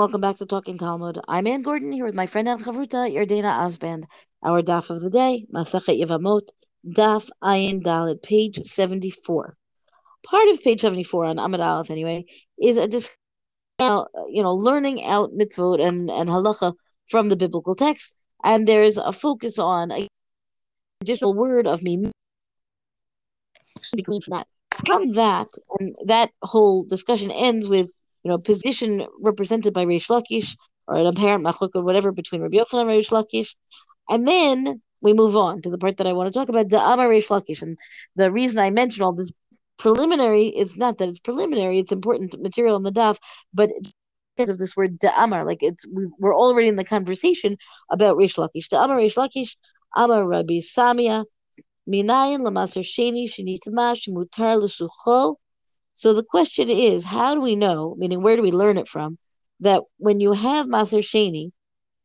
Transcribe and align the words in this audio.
welcome 0.00 0.22
back 0.22 0.38
to 0.38 0.46
Talking 0.46 0.78
Talmud. 0.78 1.20
I'm 1.28 1.46
Anne 1.46 1.60
Gordon 1.60 1.92
here 1.92 2.06
with 2.06 2.14
my 2.14 2.24
friend 2.24 2.48
and 2.48 2.58
Chavruta, 2.58 3.12
Yardena 3.14 3.52
Osband. 3.60 4.04
Our 4.42 4.62
daf 4.62 4.88
of 4.88 5.02
the 5.02 5.10
day, 5.10 5.44
Masachet 5.54 6.00
Yevamot, 6.00 6.48
daf 6.86 7.28
Ayin 7.44 7.82
Dalit, 7.82 8.22
page 8.22 8.60
74. 8.64 9.58
Part 10.24 10.48
of 10.48 10.62
page 10.62 10.80
74 10.80 11.26
on 11.26 11.36
Amud 11.36 11.60
Aleph, 11.60 11.90
anyway, 11.90 12.24
is 12.58 12.78
a 12.78 12.88
dis- 12.88 13.18
you 13.78 14.42
know, 14.42 14.54
learning 14.54 15.04
out 15.04 15.32
mitzvot 15.32 15.86
and, 15.86 16.10
and 16.10 16.30
halacha 16.30 16.72
from 17.10 17.28
the 17.28 17.36
biblical 17.36 17.74
text. 17.74 18.16
And 18.42 18.66
there's 18.66 18.96
a 18.96 19.12
focus 19.12 19.58
on 19.58 19.92
a 19.92 20.08
additional 21.02 21.34
word 21.34 21.66
of 21.66 21.82
me. 21.82 22.10
From 24.86 25.12
that, 25.12 25.48
and 25.78 25.94
that 26.06 26.30
whole 26.42 26.84
discussion 26.84 27.30
ends 27.30 27.68
with 27.68 27.90
you 28.22 28.30
know, 28.30 28.38
position 28.38 29.06
represented 29.20 29.72
by 29.72 29.84
Reish 29.84 30.08
Lakish 30.08 30.56
or 30.86 30.96
an 30.96 31.06
apparent 31.06 31.44
machlok 31.44 31.70
or 31.74 31.82
whatever 31.82 32.12
between 32.12 32.42
Rabbi 32.42 32.56
Yochanan 32.56 32.82
and 32.82 32.90
Reish 32.90 33.10
Lakish, 33.10 33.54
and 34.08 34.26
then 34.26 34.82
we 35.00 35.12
move 35.12 35.36
on 35.36 35.62
to 35.62 35.70
the 35.70 35.78
part 35.78 35.96
that 35.96 36.06
I 36.06 36.12
want 36.12 36.32
to 36.32 36.38
talk 36.38 36.48
about, 36.48 36.72
Amar 36.72 37.08
Reish 37.08 37.28
Lakish. 37.28 37.62
And 37.62 37.78
the 38.16 38.30
reason 38.30 38.58
I 38.58 38.70
mention 38.70 39.02
all 39.02 39.12
this 39.12 39.32
preliminary 39.78 40.46
is 40.46 40.76
not 40.76 40.98
that 40.98 41.08
it's 41.08 41.18
preliminary; 41.20 41.78
it's 41.78 41.92
important 41.92 42.40
material 42.40 42.76
in 42.76 42.82
the 42.82 42.92
daf, 42.92 43.18
but 43.54 43.70
because 44.36 44.50
of 44.50 44.58
this 44.58 44.76
word 44.76 44.98
Amar, 45.16 45.44
like 45.44 45.62
it's 45.62 45.86
we're 46.18 46.36
already 46.36 46.68
in 46.68 46.76
the 46.76 46.84
conversation 46.84 47.56
about 47.90 48.16
Reish 48.16 48.36
Lakish. 48.36 48.66
Amar 48.72 48.98
Reish 48.98 49.16
Lakish, 49.16 49.56
Amar 49.96 50.26
Rabbi 50.26 50.60
Samia. 50.60 51.24
Minayin 51.88 52.40
lamaser 52.40 52.84
sheni 52.84 53.24
shenitama 53.26 53.96
shemutar 53.96 54.60
l'sucho 54.60 55.36
so 56.00 56.14
the 56.14 56.22
question 56.22 56.70
is, 56.70 57.04
how 57.04 57.34
do 57.34 57.42
we 57.42 57.56
know, 57.56 57.94
meaning 57.98 58.22
where 58.22 58.34
do 58.34 58.40
we 58.40 58.52
learn 58.52 58.78
it 58.78 58.88
from, 58.88 59.18
that 59.60 59.82
when 59.98 60.18
you 60.18 60.32
have 60.32 60.64
Maser 60.64 61.00
Sheni, 61.02 61.50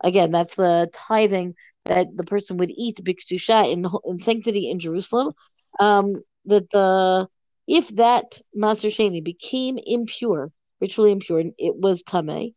again, 0.03 0.31
that's 0.31 0.55
the 0.55 0.89
tithing 0.93 1.55
that 1.85 2.07
the 2.17 2.25
person 2.25 2.57
would 2.57 2.71
eat 2.75 2.99
Biktusha 3.01 3.71
in, 3.71 3.87
in 4.03 4.19
sanctity 4.19 4.69
in 4.69 4.79
Jerusalem, 4.79 5.31
um, 5.79 6.21
that 6.43 6.69
the 6.71 7.29
if 7.67 7.87
that 7.95 8.41
Maser 8.53 8.91
Sheni 8.91 9.23
became 9.23 9.79
impure, 9.87 10.51
ritually 10.81 11.13
impure, 11.13 11.39
it 11.57 11.77
was 11.77 12.03
Tame, 12.03 12.53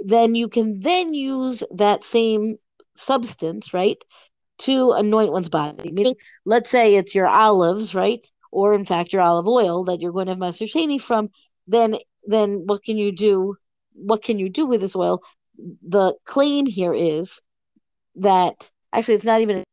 then 0.00 0.34
you 0.34 0.50
can 0.50 0.78
then 0.78 1.14
use 1.14 1.64
that 1.74 2.04
same 2.04 2.58
substance, 2.94 3.72
right, 3.72 3.96
to 4.58 4.92
anoint 4.92 5.32
one's 5.32 5.48
body. 5.48 5.90
Meaning, 5.90 6.16
let's 6.44 6.68
say 6.68 6.96
it's 6.96 7.14
your 7.14 7.28
olives, 7.28 7.94
right? 7.94 8.22
Or 8.54 8.72
in 8.72 8.84
fact 8.84 9.12
your 9.12 9.20
olive 9.20 9.48
oil 9.48 9.84
that 9.84 10.00
you're 10.00 10.12
going 10.12 10.28
to 10.28 10.36
Sheni 10.36 11.02
from, 11.02 11.28
then 11.66 11.96
then 12.24 12.62
what 12.66 12.84
can 12.84 12.96
you 12.96 13.10
do? 13.10 13.56
What 13.94 14.22
can 14.22 14.38
you 14.38 14.48
do 14.48 14.64
with 14.64 14.80
this 14.80 14.96
oil? 14.96 15.22
The 15.86 16.14
claim 16.24 16.64
here 16.64 16.94
is 16.94 17.40
that 18.16 18.70
actually 18.92 19.14
it's 19.14 19.24
not 19.24 19.40
even 19.40 19.64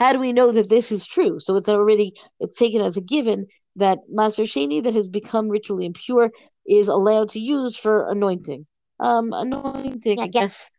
how 0.00 0.12
do 0.12 0.18
we 0.18 0.32
know 0.32 0.50
that 0.50 0.68
this 0.68 0.90
is 0.90 1.06
true? 1.06 1.38
So 1.38 1.56
it's 1.56 1.68
already 1.68 2.12
it's 2.40 2.58
taken 2.58 2.80
as 2.80 2.96
a 2.96 3.00
given 3.00 3.46
that 3.76 4.00
Maser 4.12 4.44
Sheni 4.44 4.82
that 4.82 4.94
has 4.94 5.08
become 5.08 5.48
ritually 5.48 5.86
impure 5.86 6.30
is 6.66 6.88
allowed 6.88 7.28
to 7.30 7.40
use 7.40 7.76
for 7.76 8.10
anointing. 8.10 8.66
Um, 8.98 9.32
anointing, 9.32 10.18
I 10.20 10.28
guess, 10.28 10.70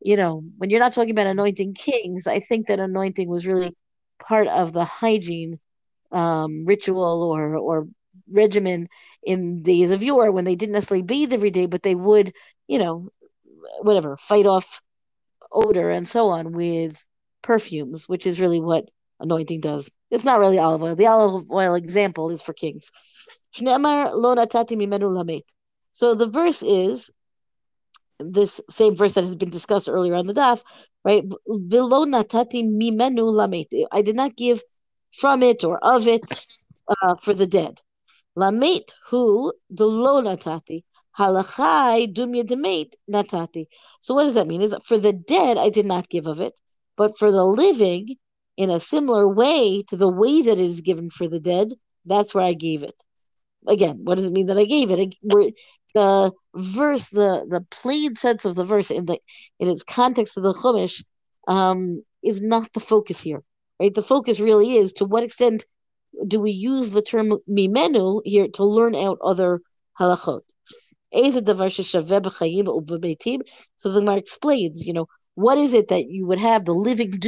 you 0.00 0.16
know, 0.16 0.42
when 0.58 0.70
you're 0.70 0.80
not 0.80 0.92
talking 0.92 1.10
about 1.10 1.26
anointing 1.28 1.74
kings, 1.74 2.26
I 2.26 2.40
think 2.40 2.66
that 2.66 2.80
anointing 2.80 3.28
was 3.28 3.46
really 3.46 3.76
part 4.18 4.48
of 4.48 4.72
the 4.72 4.84
hygiene 4.84 5.58
um, 6.14 6.64
ritual 6.64 7.22
or 7.22 7.56
or 7.56 7.88
regimen 8.30 8.88
in 9.22 9.62
days 9.62 9.90
of 9.90 10.02
yore 10.02 10.30
when 10.32 10.44
they 10.44 10.54
didn't 10.54 10.72
necessarily 10.72 11.02
bathe 11.02 11.32
every 11.32 11.50
day, 11.50 11.66
but 11.66 11.82
they 11.82 11.94
would, 11.94 12.32
you 12.68 12.78
know, 12.78 13.10
whatever, 13.82 14.16
fight 14.16 14.46
off 14.46 14.80
odor 15.52 15.90
and 15.90 16.06
so 16.08 16.28
on 16.28 16.52
with 16.52 17.04
perfumes, 17.42 18.08
which 18.08 18.26
is 18.26 18.40
really 18.40 18.60
what 18.60 18.88
anointing 19.20 19.60
does. 19.60 19.90
It's 20.10 20.24
not 20.24 20.40
really 20.40 20.58
olive 20.58 20.82
oil. 20.82 20.94
The 20.94 21.06
olive 21.06 21.50
oil 21.50 21.74
example 21.74 22.30
is 22.30 22.42
for 22.42 22.52
kings. 22.52 22.90
So 25.92 26.14
the 26.14 26.26
verse 26.26 26.62
is 26.62 27.10
this 28.20 28.60
same 28.70 28.96
verse 28.96 29.12
that 29.14 29.24
has 29.24 29.36
been 29.36 29.50
discussed 29.50 29.88
earlier 29.88 30.14
on 30.14 30.26
the 30.26 30.34
daf, 30.34 30.62
right? 31.04 31.24
I 33.92 34.02
did 34.02 34.16
not 34.16 34.36
give 34.36 34.62
from 35.14 35.42
it 35.42 35.64
or 35.64 35.78
of 35.84 36.06
it 36.06 36.46
uh, 36.88 37.14
for 37.14 37.34
the 37.34 37.46
dead. 37.46 37.80
Lamate 38.36 38.92
who 39.08 39.52
the 39.70 39.86
lo 39.86 40.20
natati. 40.22 40.84
Halachai 41.18 42.12
dumya 42.12 42.44
demate 42.44 42.94
natati. 43.10 43.66
So 44.00 44.14
what 44.14 44.24
does 44.24 44.34
that 44.34 44.48
mean? 44.48 44.62
Is 44.62 44.74
for 44.84 44.98
the 44.98 45.12
dead 45.12 45.56
I 45.58 45.68
did 45.68 45.86
not 45.86 46.08
give 46.08 46.26
of 46.26 46.40
it, 46.40 46.58
but 46.96 47.16
for 47.16 47.30
the 47.30 47.44
living, 47.44 48.16
in 48.56 48.70
a 48.70 48.80
similar 48.80 49.26
way 49.28 49.82
to 49.88 49.96
the 49.96 50.08
way 50.08 50.42
that 50.42 50.58
it 50.58 50.64
is 50.64 50.80
given 50.80 51.10
for 51.10 51.28
the 51.28 51.40
dead, 51.40 51.72
that's 52.04 52.34
where 52.34 52.44
I 52.44 52.52
gave 52.52 52.82
it. 52.82 53.02
Again, 53.66 54.00
what 54.04 54.16
does 54.16 54.26
it 54.26 54.32
mean 54.32 54.46
that 54.46 54.58
I 54.58 54.64
gave 54.64 54.90
it? 54.90 55.14
the 55.94 56.32
verse, 56.56 57.08
the 57.10 57.46
the 57.48 57.64
plain 57.70 58.16
sense 58.16 58.44
of 58.44 58.56
the 58.56 58.64
verse 58.64 58.90
in 58.90 59.06
the 59.06 59.18
in 59.60 59.68
its 59.68 59.84
context 59.84 60.36
of 60.36 60.42
the 60.42 60.52
Chumash, 60.52 61.04
um, 61.46 62.02
is 62.22 62.42
not 62.42 62.72
the 62.72 62.80
focus 62.80 63.20
here 63.20 63.42
right? 63.80 63.94
The 63.94 64.02
focus 64.02 64.40
really 64.40 64.76
is 64.76 64.92
to 64.94 65.04
what 65.04 65.22
extent 65.22 65.64
do 66.26 66.40
we 66.40 66.50
use 66.50 66.90
the 66.90 67.02
term 67.02 67.38
mimenu 67.48 68.20
here 68.24 68.48
to 68.54 68.64
learn 68.64 68.94
out 68.94 69.18
other 69.22 69.60
halachot. 69.98 70.40
So 71.12 71.40
the 71.40 71.54
Gemara 74.00 74.16
explains, 74.16 74.86
you 74.86 74.92
know, 74.92 75.06
what 75.34 75.58
is 75.58 75.74
it 75.74 75.88
that 75.88 76.08
you 76.08 76.26
would 76.26 76.40
have 76.40 76.64
the 76.64 76.74
living 76.74 77.20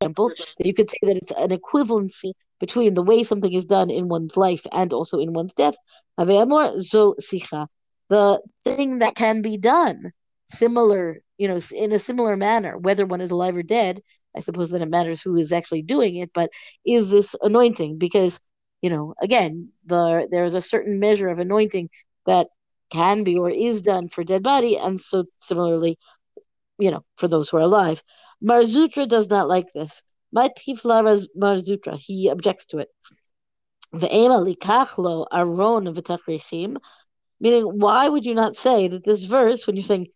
example 0.00 0.32
that 0.58 0.66
you 0.66 0.74
could 0.74 0.90
say 0.90 0.98
that 1.02 1.16
it's 1.16 1.32
an 1.32 1.50
equivalency 1.50 2.32
between 2.60 2.94
the 2.94 3.02
way 3.02 3.22
something 3.22 3.52
is 3.52 3.64
done 3.64 3.90
in 3.90 4.08
one's 4.08 4.36
life 4.36 4.66
and 4.72 4.92
also 4.92 5.18
in 5.18 5.32
one's 5.32 5.52
death. 5.52 5.76
The 6.16 6.24
thing 8.64 8.98
that 9.00 9.16
can 9.16 9.42
be 9.42 9.56
done 9.56 10.12
similar, 10.48 11.20
you 11.38 11.48
know, 11.48 11.58
in 11.74 11.92
a 11.92 11.98
similar 11.98 12.36
manner, 12.36 12.76
whether 12.78 13.06
one 13.06 13.20
is 13.20 13.30
alive 13.30 13.56
or 13.56 13.62
dead, 13.62 14.00
I 14.36 14.40
suppose 14.40 14.70
that 14.70 14.82
it 14.82 14.90
matters 14.90 15.22
who 15.22 15.36
is 15.36 15.52
actually 15.52 15.82
doing 15.82 16.16
it, 16.16 16.30
but 16.34 16.50
is 16.84 17.08
this 17.10 17.34
anointing? 17.42 17.98
Because, 17.98 18.38
you 18.82 18.90
know, 18.90 19.14
again, 19.22 19.70
the 19.86 20.28
there's 20.30 20.54
a 20.54 20.60
certain 20.60 21.00
measure 21.00 21.28
of 21.28 21.38
anointing 21.38 21.90
that 22.26 22.48
can 22.90 23.24
be 23.24 23.38
or 23.38 23.50
is 23.50 23.82
done 23.82 24.08
for 24.08 24.24
dead 24.24 24.42
body, 24.42 24.76
and 24.76 25.00
so 25.00 25.24
similarly, 25.38 25.98
you 26.78 26.90
know, 26.90 27.04
for 27.16 27.28
those 27.28 27.48
who 27.48 27.56
are 27.56 27.60
alive. 27.60 28.02
Mar 28.40 28.60
Zutra 28.60 29.08
does 29.08 29.28
not 29.30 29.48
like 29.48 29.72
this. 29.72 30.02
Mar 30.32 30.50
Zutra, 30.50 31.98
he 31.98 32.28
objects 32.28 32.66
to 32.66 32.78
it. 32.78 32.88
Aron 33.94 34.54
Meaning, 37.38 37.78
why 37.78 38.08
would 38.08 38.24
you 38.24 38.34
not 38.34 38.56
say 38.56 38.88
that 38.88 39.04
this 39.04 39.24
verse, 39.24 39.66
when 39.66 39.76
you're 39.76 39.82
saying 39.82 40.08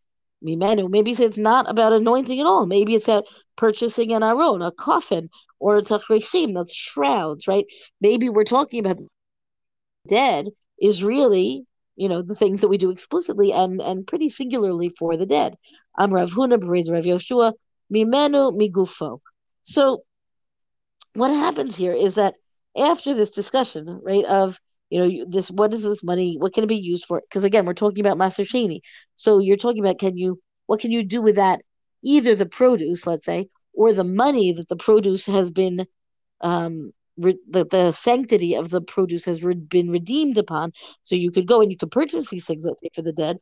Mimenu. 0.45 0.91
Maybe 0.91 1.13
it's 1.13 1.39
not 1.39 1.69
about 1.69 1.93
anointing 1.93 2.41
at 2.41 2.47
all. 2.47 2.67
Maybe 2.67 2.95
it's 2.95 3.09
about 3.09 3.27
purchasing 3.57 4.13
an 4.13 4.23
aron, 4.23 4.63
a 4.63 4.73
coffin, 4.73 5.31
or 5.59 5.77
a 5.77 5.83
tachrichim, 5.83 6.55
that's 6.55 6.75
shrouds, 6.75 7.47
right? 7.47 7.67
Maybe 8.01 8.29
we're 8.29 8.45
talking 8.45 8.81
about 8.81 8.99
dead 10.09 10.49
is 10.81 11.05
really, 11.05 11.65
you 11.97 12.09
know, 12.09 12.23
the 12.23 12.35
things 12.35 12.63
that 12.63 12.69
we 12.69 12.79
do 12.79 12.91
explicitly 12.91 13.53
and 13.53 13.81
and 13.81 14.07
pretty 14.07 14.29
singularly 14.29 14.89
for 14.89 15.17
the 15.17 15.27
dead. 15.27 15.57
I'm 15.99 16.13
Rav 16.13 16.31
Huna 16.31 16.59
Rav 16.61 17.05
Yoshua, 17.05 17.53
Mimenu 17.93 18.57
Migufo. 18.57 19.21
So 19.63 20.05
what 21.15 21.31
happens 21.31 21.77
here 21.77 21.93
is 21.93 22.15
that 22.15 22.35
after 22.77 23.15
this 23.15 23.31
discussion, 23.31 24.01
right, 24.03 24.25
of 24.25 24.59
you 24.91 25.01
know 25.01 25.25
this 25.29 25.51
what 25.51 25.73
is 25.73 25.83
this 25.83 26.03
money 26.05 26.37
what 26.39 26.53
can 26.53 26.65
it 26.65 26.69
be 26.69 26.77
used 26.77 27.05
for? 27.07 27.21
Because 27.21 27.45
again 27.45 27.65
we're 27.65 27.75
talking 27.75 28.05
about 28.05 28.19
maser 28.19 28.45
sheni 28.45 28.81
so 29.17 29.39
you're 29.39 29.57
talking 29.57 29.83
about 29.85 29.99
can 29.99 30.17
you 30.17 30.41
what 30.67 30.81
can 30.81 30.91
you 30.91 31.05
do 31.05 31.23
with 31.23 31.37
that? 31.37 31.61
Either 32.03 32.35
the 32.35 32.47
produce 32.47 33.07
let's 33.07 33.25
say 33.25 33.49
or 33.75 33.93
the 33.93 34.05
money 34.05 34.53
that 34.53 34.69
the 34.69 34.77
produce 34.77 35.27
has 35.27 35.51
been 35.51 35.87
um 36.41 36.93
re- 37.17 37.39
the, 37.49 37.65
the 37.65 37.93
sanctity 37.93 38.55
of 38.55 38.71
the 38.71 38.81
produce 38.81 39.25
has 39.25 39.45
re- 39.45 39.55
been 39.55 39.91
redeemed 39.91 40.39
upon. 40.39 40.73
So 41.05 41.15
you 41.15 41.31
could 41.31 41.47
go 41.47 41.61
and 41.61 41.71
you 41.71 41.79
could 41.79 41.91
purchase 41.91 42.31
these 42.31 42.47
things 42.47 42.65
let's 42.65 42.81
say 42.81 42.91
for 42.95 43.03
the 43.03 43.13
dead 43.13 43.39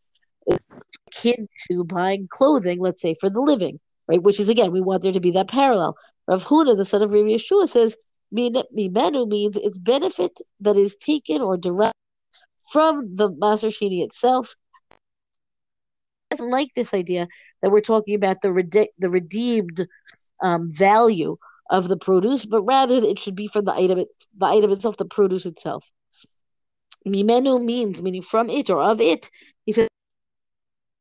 kid 1.10 1.46
to 1.70 1.84
buying 1.84 2.26
clothing 2.30 2.80
let's 2.80 3.02
say 3.02 3.14
for 3.20 3.28
the 3.30 3.40
living 3.40 3.78
right? 4.08 4.22
Which 4.22 4.40
is 4.40 4.48
again 4.48 4.72
we 4.72 4.80
want 4.80 5.02
there 5.02 5.12
to 5.12 5.20
be 5.20 5.30
that 5.32 5.48
parallel. 5.48 5.96
Rav 6.26 6.44
Huna, 6.44 6.76
the 6.76 6.84
son 6.84 7.02
of 7.02 7.12
Rav 7.12 7.24
Yeshua, 7.24 7.68
says 7.68 7.96
Mimenu 8.34 9.26
means 9.28 9.56
it's 9.56 9.78
benefit 9.78 10.38
that 10.60 10.76
is 10.76 10.96
taken 10.96 11.40
or 11.40 11.56
derived 11.56 11.94
from 12.70 13.14
the 13.14 13.30
Maser 13.30 13.70
Sheni 13.70 14.02
itself. 14.04 14.54
doesn't 16.30 16.50
like 16.50 16.68
this 16.74 16.92
idea 16.92 17.26
that 17.62 17.70
we're 17.70 17.80
talking 17.80 18.14
about 18.14 18.42
the 18.42 18.52
rede- 18.52 18.90
the 18.98 19.10
redeemed 19.10 19.86
um, 20.42 20.70
value 20.70 21.36
of 21.70 21.88
the 21.88 21.96
produce, 21.96 22.46
but 22.46 22.62
rather 22.62 22.96
it 22.96 23.18
should 23.18 23.34
be 23.34 23.48
from 23.48 23.64
the 23.64 23.72
item 23.72 24.04
the 24.36 24.46
item 24.46 24.70
itself, 24.72 24.96
the 24.96 25.04
produce 25.04 25.46
itself. 25.46 25.90
mimenu 27.06 27.64
means 27.64 28.02
meaning 28.02 28.22
from 28.22 28.50
it 28.50 28.68
or 28.70 28.82
of 28.82 29.00
it. 29.00 29.30
He 29.64 29.72
says 29.72 29.88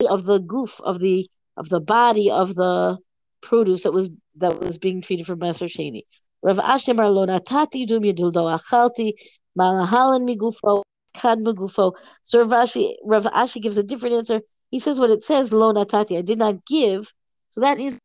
of 0.10 0.26
the 0.26 0.40
goof 0.40 0.80
of 0.82 1.00
the 1.00 1.30
of 1.58 1.70
the 1.70 1.80
body 1.80 2.30
of 2.30 2.56
the 2.56 2.98
produce 3.42 3.84
that 3.84 3.92
was 3.92 4.10
that 4.38 4.60
was 4.62 4.78
being 4.78 5.02
treated 5.02 5.26
for 5.26 5.36
Maser 5.36 5.68
Sheni. 5.68 6.04
Rav 6.44 6.58
Ashi 6.58 6.90
Amar 6.90 7.10
lo 7.12 7.26
natati 7.26 7.88
dum 7.88 8.04
yeduldo 8.04 8.58
achalti 8.58 9.14
malahalan 9.58 10.28
migufo 10.28 10.84
kad 11.14 11.40
migufo. 11.40 11.94
So 12.24 12.40
Rav 12.44 12.52
Ashi, 12.52 12.96
Rav 13.04 13.26
Ashi 13.26 13.62
gives 13.62 13.78
a 13.78 13.84
different 13.84 14.16
answer. 14.16 14.42
He 14.70 14.80
says 14.80 15.00
what 15.00 15.10
it 15.10 15.24
says 15.24 15.52
lo 15.52 15.74
natati. 15.74 16.18
I 16.18 16.22
did 16.22 16.40
not 16.40 16.66
give. 16.66 17.14
So 17.50 17.62
that 17.62 17.80
is 17.80 18.00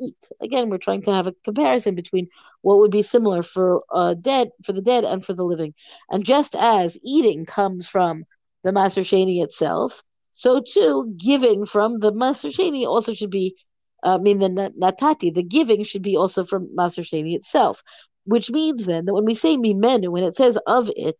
eat. 0.00 0.28
Again, 0.40 0.68
we're 0.68 0.78
trying 0.78 1.02
to 1.02 1.12
have 1.12 1.26
a 1.26 1.34
comparison 1.44 1.94
between 1.94 2.28
what 2.62 2.78
would 2.78 2.90
be 2.90 3.02
similar 3.02 3.42
for 3.42 3.82
uh, 3.92 4.14
dead 4.14 4.50
for 4.64 4.72
the 4.72 4.82
dead 4.82 5.04
and 5.04 5.24
for 5.24 5.32
the 5.32 5.44
living. 5.44 5.74
And 6.10 6.24
just 6.24 6.54
as 6.54 6.98
eating 7.02 7.46
comes 7.46 7.88
from 7.88 8.24
the 8.64 8.70
Sheni 8.72 9.42
itself, 9.42 10.02
so 10.32 10.60
too 10.60 11.14
giving 11.16 11.66
from 11.66 11.98
the 12.00 12.12
Sheni 12.12 12.86
also 12.86 13.12
should 13.12 13.30
be 13.30 13.56
I 14.02 14.18
mean, 14.18 14.38
the 14.38 14.48
natati, 14.48 15.32
the 15.32 15.42
giving 15.42 15.84
should 15.84 16.02
be 16.02 16.16
also 16.16 16.44
from 16.44 16.68
Sheni 16.76 17.34
itself, 17.34 17.82
which 18.24 18.50
means 18.50 18.86
then 18.86 19.04
that 19.04 19.14
when 19.14 19.24
we 19.24 19.34
say 19.34 19.56
mimenu, 19.56 20.08
when 20.08 20.24
it 20.24 20.34
says 20.34 20.58
of 20.66 20.90
it, 20.96 21.18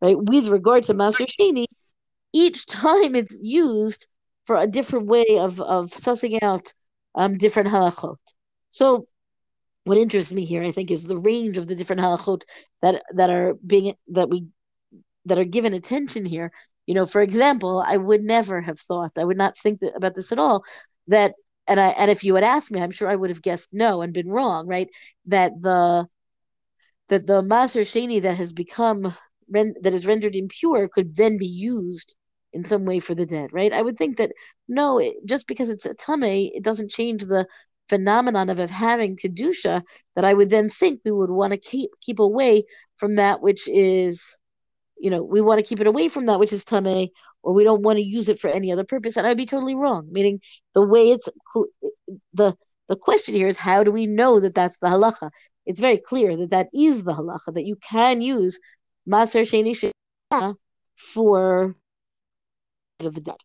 right, 0.00 0.16
with 0.18 0.48
regard 0.48 0.84
to 0.84 0.94
Sheni, 0.94 1.66
each 2.32 2.66
time 2.66 3.14
it's 3.14 3.38
used 3.42 4.06
for 4.44 4.56
a 4.56 4.66
different 4.66 5.06
way 5.06 5.38
of, 5.38 5.60
of 5.60 5.90
sussing 5.90 6.42
out 6.42 6.72
um, 7.14 7.36
different 7.36 7.68
halachot. 7.68 8.16
So, 8.70 9.06
what 9.84 9.98
interests 9.98 10.32
me 10.32 10.44
here, 10.44 10.62
I 10.62 10.72
think, 10.72 10.90
is 10.90 11.04
the 11.04 11.18
range 11.18 11.58
of 11.58 11.66
the 11.66 11.74
different 11.74 12.00
halachot 12.00 12.42
that 12.80 13.02
that 13.14 13.30
are 13.30 13.54
being 13.66 13.94
that 14.08 14.30
we 14.30 14.46
that 15.26 15.38
are 15.38 15.44
given 15.44 15.74
attention 15.74 16.24
here. 16.24 16.52
You 16.86 16.94
know, 16.94 17.06
for 17.06 17.20
example, 17.20 17.84
I 17.86 17.96
would 17.96 18.22
never 18.22 18.60
have 18.60 18.78
thought, 18.78 19.12
I 19.16 19.24
would 19.24 19.36
not 19.36 19.56
think 19.56 19.80
that, 19.80 19.94
about 19.94 20.14
this 20.14 20.32
at 20.32 20.38
all, 20.38 20.64
that 21.08 21.34
and 21.72 21.80
I 21.80 21.88
and 21.88 22.10
if 22.10 22.22
you 22.22 22.34
had 22.34 22.44
asked 22.44 22.70
me, 22.70 22.80
I'm 22.82 22.90
sure 22.90 23.08
I 23.08 23.16
would 23.16 23.30
have 23.30 23.40
guessed 23.40 23.70
no 23.72 24.02
and 24.02 24.12
been 24.12 24.28
wrong, 24.28 24.66
right? 24.66 24.88
That 25.26 25.52
the 25.58 26.06
that 27.08 27.26
the 27.26 27.42
maser 27.42 27.80
sheni 27.82 28.20
that 28.22 28.36
has 28.36 28.52
become 28.52 29.14
that 29.48 29.94
is 29.94 30.06
rendered 30.06 30.36
impure 30.36 30.88
could 30.88 31.16
then 31.16 31.38
be 31.38 31.46
used 31.46 32.14
in 32.52 32.64
some 32.64 32.84
way 32.84 33.00
for 33.00 33.14
the 33.14 33.24
dead, 33.24 33.50
right? 33.52 33.72
I 33.72 33.80
would 33.80 33.96
think 33.96 34.18
that 34.18 34.32
no, 34.68 34.98
it, 34.98 35.14
just 35.24 35.46
because 35.46 35.70
it's 35.70 35.86
a 35.86 35.94
tame, 35.94 36.50
it 36.54 36.62
doesn't 36.62 36.90
change 36.90 37.24
the 37.24 37.46
phenomenon 37.88 38.50
of, 38.50 38.60
of 38.60 38.70
having 38.70 39.16
kedusha. 39.16 39.82
That 40.14 40.26
I 40.26 40.34
would 40.34 40.50
then 40.50 40.68
think 40.68 41.00
we 41.04 41.10
would 41.10 41.30
want 41.30 41.54
to 41.54 41.58
keep 41.58 41.90
keep 42.02 42.18
away 42.18 42.64
from 42.98 43.16
that 43.16 43.40
which 43.40 43.66
is, 43.66 44.36
you 44.98 45.08
know, 45.08 45.22
we 45.22 45.40
want 45.40 45.58
to 45.58 45.66
keep 45.66 45.80
it 45.80 45.86
away 45.86 46.08
from 46.08 46.26
that 46.26 46.38
which 46.38 46.52
is 46.52 46.64
tame, 46.64 47.08
or 47.42 47.52
we 47.52 47.64
don't 47.64 47.82
want 47.82 47.98
to 47.98 48.04
use 48.04 48.28
it 48.28 48.38
for 48.38 48.48
any 48.48 48.72
other 48.72 48.84
purpose. 48.84 49.16
And 49.16 49.26
I'd 49.26 49.36
be 49.36 49.46
totally 49.46 49.74
wrong. 49.74 50.08
Meaning 50.10 50.40
the 50.74 50.82
way 50.82 51.10
it's 51.10 51.28
the 52.32 52.56
the 52.88 52.96
question 52.96 53.34
here 53.34 53.48
is 53.48 53.56
how 53.56 53.84
do 53.84 53.90
we 53.90 54.06
know 54.06 54.40
that 54.40 54.54
that's 54.54 54.78
the 54.78 54.88
halacha? 54.88 55.30
It's 55.64 55.80
very 55.80 55.98
clear 55.98 56.36
that 56.36 56.50
that 56.50 56.68
is 56.74 57.04
the 57.04 57.14
halacha 57.14 57.54
that 57.54 57.66
you 57.66 57.76
can 57.76 58.20
use 58.20 58.58
maser 59.08 59.42
sheni 59.42 59.92
for 60.96 61.76
of 63.00 63.14
the 63.14 63.20
dead. 63.20 63.36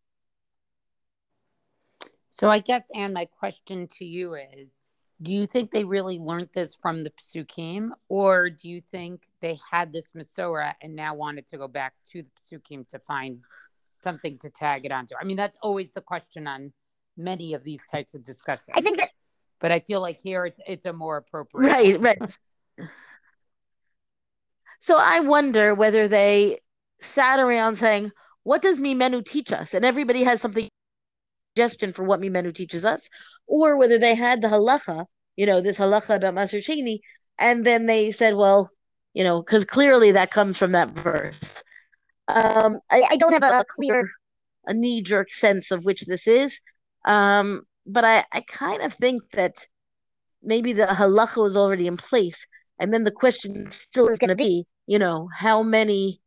So 2.29 2.49
I 2.49 2.59
guess, 2.59 2.89
Anne, 2.93 3.13
my 3.13 3.25
question 3.25 3.87
to 3.97 4.05
you 4.05 4.35
is 4.35 4.79
do 5.21 5.33
you 5.33 5.47
think 5.47 5.71
they 5.71 5.83
really 5.83 6.19
learned 6.19 6.49
this 6.53 6.75
from 6.75 7.03
the 7.03 7.11
psukim, 7.19 7.89
or 8.07 8.51
do 8.51 8.69
you 8.69 8.81
think 8.81 9.23
they 9.41 9.57
had 9.71 9.91
this 9.91 10.11
Masorah 10.11 10.75
and 10.81 10.95
now 10.95 11.15
wanted 11.15 11.47
to 11.47 11.57
go 11.57 11.67
back 11.67 11.93
to 12.11 12.21
the 12.21 12.29
psukim 12.39 12.87
to 12.89 12.99
find 12.99 13.43
something 14.01 14.37
to 14.39 14.49
tag 14.49 14.85
it 14.85 14.91
onto. 14.91 15.15
I 15.19 15.23
mean, 15.23 15.37
that's 15.37 15.57
always 15.61 15.93
the 15.93 16.01
question 16.01 16.47
on 16.47 16.73
many 17.17 17.53
of 17.53 17.63
these 17.63 17.81
types 17.91 18.13
of 18.13 18.23
discussions. 18.23 18.75
I 18.75 18.81
think 18.81 18.97
that, 18.99 19.09
but 19.59 19.71
I 19.71 19.79
feel 19.79 20.01
like 20.01 20.19
here 20.21 20.45
it's 20.45 20.59
it's 20.67 20.85
a 20.85 20.93
more 20.93 21.17
appropriate. 21.17 21.69
Right, 21.69 22.01
right. 22.01 22.39
so 24.79 24.97
I 24.99 25.19
wonder 25.21 25.73
whether 25.73 26.07
they 26.07 26.59
sat 27.01 27.39
around 27.39 27.77
saying, 27.77 28.11
"What 28.43 28.61
does 28.61 28.79
Mimenu 28.79 29.25
teach 29.25 29.51
us?" 29.51 29.73
and 29.73 29.83
everybody 29.83 30.23
has 30.23 30.41
something 30.41 30.69
suggestion 31.55 31.93
for 31.93 32.03
what 32.03 32.21
Mimenu 32.21 32.53
teaches 32.53 32.85
us, 32.85 33.09
or 33.47 33.77
whether 33.77 33.97
they 33.97 34.13
had 34.15 34.41
the 34.41 34.47
halacha, 34.47 35.05
you 35.35 35.45
know, 35.45 35.61
this 35.61 35.79
halacha 35.79 36.15
about 36.15 36.35
Maser 36.35 36.59
Sheni, 36.59 36.99
and 37.39 37.65
then 37.65 37.85
they 37.85 38.11
said, 38.11 38.35
"Well." 38.35 38.69
You 39.13 39.23
know, 39.23 39.41
because 39.41 39.65
clearly 39.65 40.11
that 40.11 40.29
comes 40.29 40.59
from 40.59 40.73
that 40.73 40.91
verse. 40.91 41.63
Um, 42.27 42.79
I, 42.89 43.03
I, 43.11 43.15
don't 43.15 43.33
have 43.33 43.43
a, 43.43 43.59
a 43.59 43.65
clear, 43.65 44.09
a 44.65 44.73
knee 44.73 45.01
jerk 45.01 45.31
sense 45.31 45.71
of 45.71 45.85
which 45.85 46.01
this 46.01 46.27
is. 46.27 46.59
Um, 47.05 47.63
but 47.85 48.03
I, 48.03 48.23
I 48.31 48.41
kind 48.41 48.81
of 48.81 48.93
think 48.93 49.23
that 49.31 49.65
maybe 50.43 50.73
the 50.73 50.85
halacha 50.85 51.41
was 51.41 51.55
already 51.55 51.87
in 51.87 51.97
place. 51.97 52.45
And 52.79 52.93
then 52.93 53.03
the 53.03 53.11
question 53.11 53.71
still 53.71 54.07
is 54.07 54.19
going 54.19 54.29
to 54.29 54.35
be, 54.35 54.67
you 54.85 54.99
know, 54.99 55.29
how 55.35 55.63
many 55.63 56.21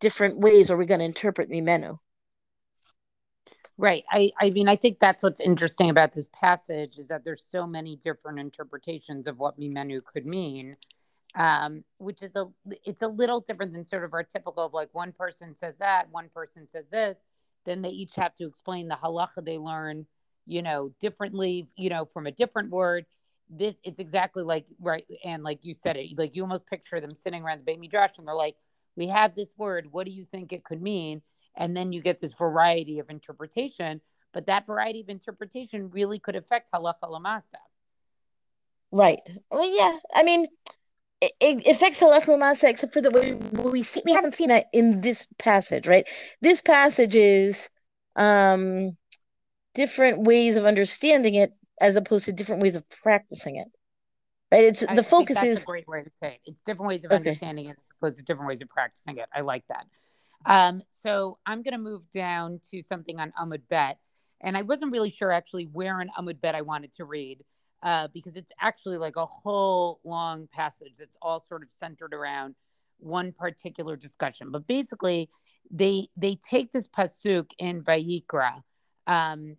different 0.00 0.38
ways 0.38 0.70
are 0.70 0.76
we 0.76 0.86
going 0.86 1.00
to 1.00 1.06
interpret 1.06 1.50
Mimenu? 1.50 1.98
Right. 3.78 4.04
I, 4.10 4.32
I 4.40 4.50
mean, 4.50 4.68
I 4.68 4.76
think 4.76 4.98
that's 4.98 5.22
what's 5.22 5.40
interesting 5.40 5.90
about 5.90 6.14
this 6.14 6.28
passage 6.32 6.96
is 6.96 7.08
that 7.08 7.24
there's 7.24 7.44
so 7.44 7.66
many 7.66 7.96
different 7.96 8.38
interpretations 8.38 9.26
of 9.26 9.38
what 9.38 9.58
Mimenu 9.60 10.02
could 10.02 10.26
mean 10.26 10.76
um, 11.36 11.84
which 11.98 12.22
is 12.22 12.34
a 12.34 12.46
it's 12.84 13.02
a 13.02 13.08
little 13.08 13.40
different 13.40 13.74
than 13.74 13.84
sort 13.84 14.04
of 14.04 14.14
our 14.14 14.24
typical 14.24 14.64
of 14.64 14.72
like 14.72 14.88
one 14.92 15.12
person 15.12 15.54
says 15.54 15.78
that, 15.78 16.10
one 16.10 16.30
person 16.34 16.66
says 16.66 16.88
this, 16.90 17.24
then 17.66 17.82
they 17.82 17.90
each 17.90 18.14
have 18.16 18.34
to 18.36 18.46
explain 18.46 18.88
the 18.88 18.94
halacha 18.94 19.44
they 19.44 19.58
learn, 19.58 20.06
you 20.46 20.62
know, 20.62 20.92
differently, 20.98 21.68
you 21.76 21.90
know, 21.90 22.06
from 22.06 22.26
a 22.26 22.32
different 22.32 22.70
word. 22.70 23.04
This 23.50 23.78
it's 23.84 23.98
exactly 23.98 24.42
like 24.42 24.66
right, 24.80 25.04
and 25.24 25.44
like 25.44 25.60
you 25.62 25.74
said 25.74 25.96
it, 25.96 26.18
like 26.18 26.34
you 26.34 26.42
almost 26.42 26.66
picture 26.66 27.00
them 27.00 27.14
sitting 27.14 27.42
around 27.42 27.58
the 27.58 27.64
Beit 27.64 27.78
Midrash 27.78 28.18
and 28.18 28.26
they're 28.26 28.34
like, 28.34 28.56
"We 28.96 29.08
have 29.08 29.36
this 29.36 29.52
word. 29.56 29.92
What 29.92 30.06
do 30.06 30.12
you 30.12 30.24
think 30.24 30.52
it 30.52 30.64
could 30.64 30.82
mean?" 30.82 31.22
And 31.54 31.76
then 31.76 31.92
you 31.92 32.00
get 32.00 32.18
this 32.18 32.32
variety 32.32 32.98
of 32.98 33.08
interpretation, 33.08 34.00
but 34.32 34.46
that 34.46 34.66
variety 34.66 35.00
of 35.00 35.10
interpretation 35.10 35.90
really 35.90 36.18
could 36.18 36.34
affect 36.34 36.72
halacha 36.72 37.04
lamasa. 37.04 37.60
Right. 38.90 39.20
Well, 39.50 39.70
yeah. 39.70 39.98
I 40.14 40.22
mean, 40.22 40.46
it, 41.20 41.32
it 41.40 41.66
affects 41.66 42.00
halach 42.00 42.28
l'masa, 42.28 42.68
except 42.68 42.92
for 42.92 43.00
the 43.00 43.10
way 43.10 43.34
we 43.34 43.82
see 43.82 44.02
we 44.04 44.12
haven't 44.12 44.34
seen 44.34 44.48
that 44.48 44.66
in 44.72 45.00
this 45.00 45.26
passage, 45.38 45.86
right? 45.86 46.06
This 46.40 46.60
passage 46.60 47.14
is 47.14 47.70
um, 48.16 48.96
different 49.74 50.22
ways 50.22 50.56
of 50.56 50.64
understanding 50.64 51.34
it 51.34 51.52
as 51.80 51.96
opposed 51.96 52.26
to 52.26 52.32
different 52.32 52.62
ways 52.62 52.74
of 52.74 52.88
practicing 52.88 53.56
it. 53.56 53.68
Right? 54.52 54.64
It's 54.64 54.84
I 54.86 54.94
the 54.94 55.02
focus 55.02 55.42
is 55.42 55.62
a 55.62 55.66
great 55.66 55.88
way 55.88 56.02
to 56.02 56.10
say 56.20 56.28
it. 56.28 56.40
It's 56.44 56.60
different 56.60 56.88
ways 56.88 57.04
of 57.04 57.10
okay. 57.10 57.16
understanding 57.16 57.66
it 57.66 57.76
as 57.78 57.96
opposed 57.98 58.18
to 58.18 58.24
different 58.24 58.48
ways 58.48 58.60
of 58.60 58.68
practicing 58.68 59.16
it. 59.16 59.26
I 59.34 59.40
like 59.40 59.64
that. 59.68 59.86
Um, 60.44 60.82
so 61.02 61.38
I'm 61.44 61.62
going 61.62 61.72
to 61.72 61.78
move 61.78 62.02
down 62.12 62.60
to 62.70 62.82
something 62.82 63.18
on 63.18 63.32
Amud 63.40 63.62
Bet, 63.68 63.98
and 64.40 64.56
I 64.56 64.62
wasn't 64.62 64.92
really 64.92 65.10
sure 65.10 65.32
actually 65.32 65.64
where 65.64 66.00
in 66.00 66.08
Amud 66.16 66.40
Bet 66.40 66.54
I 66.54 66.62
wanted 66.62 66.92
to 66.94 67.04
read 67.04 67.42
uh, 67.86 68.08
because 68.12 68.34
it's 68.34 68.50
actually 68.60 68.98
like 68.98 69.14
a 69.14 69.24
whole 69.24 70.00
long 70.02 70.48
passage 70.52 70.94
that's 70.98 71.16
all 71.22 71.38
sort 71.38 71.62
of 71.62 71.68
centered 71.70 72.12
around 72.12 72.56
one 72.98 73.30
particular 73.30 73.94
discussion. 73.94 74.50
But 74.50 74.66
basically, 74.66 75.30
they 75.70 76.08
they 76.16 76.34
take 76.50 76.72
this 76.72 76.88
pasuk 76.88 77.52
in 77.60 77.82
Vayikra, 77.82 78.62
um, 79.06 79.56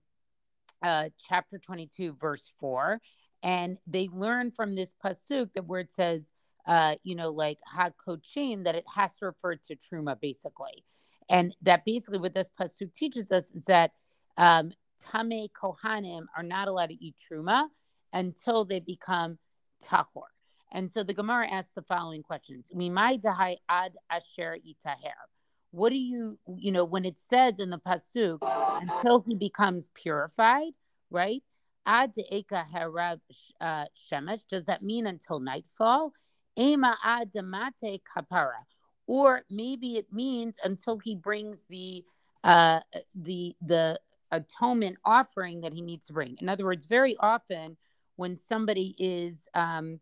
uh, 0.83 1.05
chapter 1.29 1.57
twenty 1.57 1.87
two, 1.87 2.17
verse 2.19 2.51
four, 2.59 2.99
and 3.43 3.77
they 3.87 4.09
learn 4.11 4.51
from 4.51 4.75
this 4.75 4.93
pasuk 5.03 5.53
that 5.53 5.65
where 5.65 5.79
it 5.79 5.91
says, 5.91 6.29
uh, 6.67 6.95
you 7.03 7.15
know, 7.15 7.29
like 7.29 7.59
hakochim, 7.73 8.65
that 8.65 8.75
it 8.75 8.85
has 8.93 9.15
to 9.19 9.27
refer 9.27 9.55
to 9.55 9.77
truma, 9.77 10.19
basically, 10.19 10.83
and 11.29 11.55
that 11.61 11.85
basically 11.85 12.19
what 12.19 12.33
this 12.33 12.49
pasuk 12.59 12.93
teaches 12.93 13.31
us 13.31 13.51
is 13.51 13.63
that 13.65 13.91
um, 14.35 14.73
tame 15.13 15.47
kohanim 15.61 16.25
are 16.35 16.43
not 16.43 16.67
allowed 16.67 16.89
to 16.89 17.01
eat 17.01 17.15
truma 17.31 17.69
until 18.13 18.65
they 18.65 18.79
become 18.79 19.37
tahor. 19.83 20.29
And 20.71 20.91
so 20.91 21.03
the 21.03 21.13
Gemara 21.13 21.49
asks 21.49 21.73
the 21.73 21.81
following 21.81 22.23
questions: 22.23 22.69
dahai 22.73 23.57
ad 23.69 23.93
asher 24.09 24.57
itaher. 24.67 25.27
What 25.71 25.89
do 25.89 25.97
you, 25.97 26.39
you 26.57 26.71
know, 26.71 26.85
when 26.85 27.05
it 27.05 27.19
says 27.19 27.59
in 27.59 27.69
the 27.69 27.77
pasuk 27.77 28.39
until 28.81 29.21
he 29.21 29.35
becomes 29.35 29.89
purified, 29.93 30.73
right? 31.09 31.43
Ad 31.85 32.13
eka 32.31 32.65
harav 32.73 33.19
uh, 33.61 33.85
shemesh. 34.11 34.41
Does 34.49 34.65
that 34.65 34.83
mean 34.83 35.07
until 35.07 35.39
nightfall? 35.39 36.13
Ema 36.57 36.97
ad 37.03 37.31
mate 37.35 38.01
kapara, 38.03 38.65
or 39.05 39.43
maybe 39.49 39.97
it 39.97 40.11
means 40.11 40.57
until 40.63 40.97
he 40.97 41.15
brings 41.15 41.65
the 41.69 42.03
uh, 42.43 42.79
the 43.15 43.55
the 43.61 43.99
atonement 44.31 44.97
offering 45.05 45.61
that 45.61 45.73
he 45.73 45.81
needs 45.81 46.07
to 46.07 46.13
bring. 46.13 46.37
In 46.41 46.49
other 46.49 46.65
words, 46.65 46.85
very 46.85 47.15
often 47.19 47.77
when 48.17 48.35
somebody 48.37 48.95
is 48.99 49.47
um, 49.53 49.99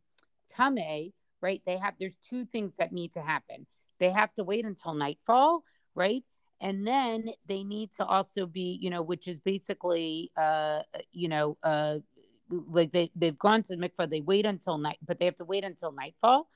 tame, 0.49 1.11
right? 1.41 1.61
They 1.65 1.77
have 1.77 1.93
there's 1.99 2.17
two 2.27 2.45
things 2.45 2.77
that 2.77 2.91
need 2.91 3.13
to 3.13 3.21
happen. 3.21 3.67
They 3.99 4.09
have 4.09 4.33
to 4.33 4.43
wait 4.43 4.65
until 4.65 4.93
nightfall, 4.93 5.63
right? 5.93 6.23
And 6.59 6.87
then 6.87 7.29
they 7.47 7.63
need 7.63 7.91
to 7.97 8.05
also 8.05 8.45
be, 8.45 8.79
you 8.81 8.89
know, 8.89 9.01
which 9.01 9.27
is 9.27 9.39
basically, 9.39 10.31
uh, 10.35 10.81
you 11.11 11.27
know, 11.27 11.57
uh, 11.63 11.99
like 12.49 12.91
they 12.91 13.11
they've 13.15 13.37
gone 13.37 13.63
to 13.63 13.75
the 13.75 13.89
mikvah, 13.89 14.09
they 14.09 14.21
wait 14.21 14.45
until 14.45 14.77
night, 14.77 14.97
but 15.05 15.19
they 15.19 15.25
have 15.25 15.35
to 15.35 15.45
wait 15.45 15.63
until 15.63 15.91
nightfall. 15.91 16.47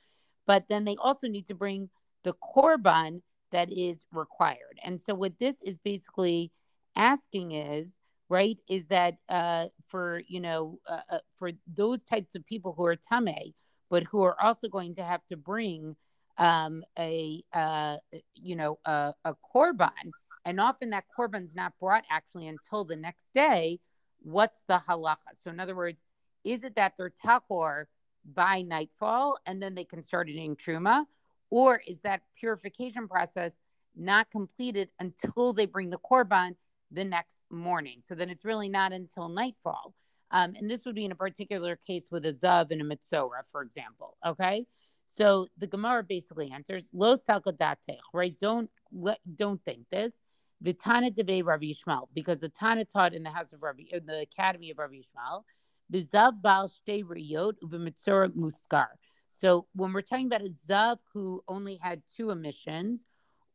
But 0.47 0.67
then 0.67 0.85
they 0.85 0.95
also 0.95 1.27
need 1.27 1.47
to 1.47 1.53
bring 1.53 1.89
the 2.23 2.33
korban 2.33 3.21
that 3.51 3.71
is 3.71 4.05
required. 4.11 4.79
And 4.83 4.99
so 4.99 5.13
what 5.13 5.39
this 5.39 5.61
is 5.63 5.77
basically 5.77 6.51
asking 6.95 7.51
is, 7.51 7.97
right, 8.29 8.57
is 8.69 8.87
that 8.87 9.17
uh, 9.27 9.65
for 9.87 10.21
you 10.27 10.39
know 10.39 10.79
uh, 10.87 11.01
uh, 11.11 11.17
for 11.37 11.51
those 11.73 12.03
types 12.03 12.35
of 12.35 12.45
people 12.45 12.73
who 12.77 12.85
are 12.85 12.95
tame, 12.95 13.53
but 13.89 14.03
who 14.03 14.21
are 14.21 14.39
also 14.41 14.67
going 14.67 14.95
to 14.95 15.03
have 15.03 15.25
to 15.27 15.35
bring 15.35 15.95
um, 16.37 16.83
a 16.97 17.43
uh, 17.53 17.97
you 18.35 18.55
know 18.55 18.79
a, 18.85 19.13
a 19.25 19.35
korban, 19.53 20.11
and 20.45 20.59
often 20.59 20.91
that 20.91 21.05
korban's 21.17 21.55
not 21.55 21.73
brought 21.79 22.05
actually 22.09 22.47
until 22.47 22.85
the 22.85 22.95
next 22.95 23.33
day. 23.33 23.79
What's 24.21 24.63
the 24.67 24.81
halacha? 24.87 25.33
So 25.33 25.49
in 25.49 25.59
other 25.59 25.75
words, 25.75 26.03
is 26.43 26.63
it 26.63 26.75
that 26.75 26.93
they're 26.97 27.11
tahor 27.25 27.85
by 28.33 28.61
nightfall 28.61 29.37
and 29.45 29.61
then 29.61 29.75
they 29.75 29.85
can 29.85 30.01
start 30.01 30.29
eating 30.29 30.55
truma, 30.55 31.05
or 31.49 31.81
is 31.87 32.01
that 32.01 32.21
purification 32.37 33.07
process 33.07 33.59
not 33.95 34.29
completed 34.29 34.89
until 34.99 35.53
they 35.53 35.65
bring 35.65 35.89
the 35.89 35.97
korban 35.97 36.55
the 36.91 37.05
next 37.05 37.45
morning? 37.49 37.99
So 38.01 38.15
then 38.15 38.29
it's 38.29 38.45
really 38.45 38.69
not 38.69 38.91
until 38.91 39.29
nightfall. 39.29 39.93
Um, 40.31 40.53
and 40.55 40.69
this 40.69 40.85
would 40.85 40.95
be 40.95 41.05
in 41.05 41.11
a 41.11 41.15
particular 41.15 41.75
case 41.75 42.09
with 42.11 42.25
a 42.25 42.29
zav 42.29 42.71
and 42.71 42.81
a 42.81 42.85
mitzora, 42.85 43.41
for 43.51 43.61
example. 43.61 44.17
Okay. 44.25 44.65
So 45.07 45.47
the 45.57 45.65
Gemara 45.65 46.03
basically 46.03 46.51
answers, 46.51 46.91
"Lo 46.93 47.15
salkadatech," 47.15 47.97
right? 48.13 48.37
Don't 48.39 48.69
let, 48.91 49.19
don't 49.35 49.63
think 49.65 49.89
this. 49.89 50.19
Vitana 50.63 51.09
debe 51.11 51.43
Rabbi 51.43 51.71
Yishmael, 51.71 52.07
because 52.13 52.41
the 52.41 52.49
Tana 52.49 52.85
taught 52.85 53.13
in 53.13 53.23
the 53.23 53.31
house 53.31 53.53
of 53.53 53.63
Rabbi, 53.63 53.83
in 53.91 54.05
the 54.05 54.21
academy 54.21 54.69
of 54.69 54.77
Rabbi 54.77 54.95
Yishmael, 54.95 55.43
bizav 55.91 56.41
bal 56.41 56.69
shtei 56.69 57.03
riyot 57.03 57.53
ubimitzora 57.63 58.29
muskar. 58.35 58.87
So 59.31 59.67
when 59.73 59.93
we're 59.93 60.01
talking 60.01 60.27
about 60.27 60.41
a 60.41 60.49
zav 60.49 60.97
who 61.13 61.41
only 61.47 61.77
had 61.77 62.03
two 62.15 62.29
emissions, 62.29 63.05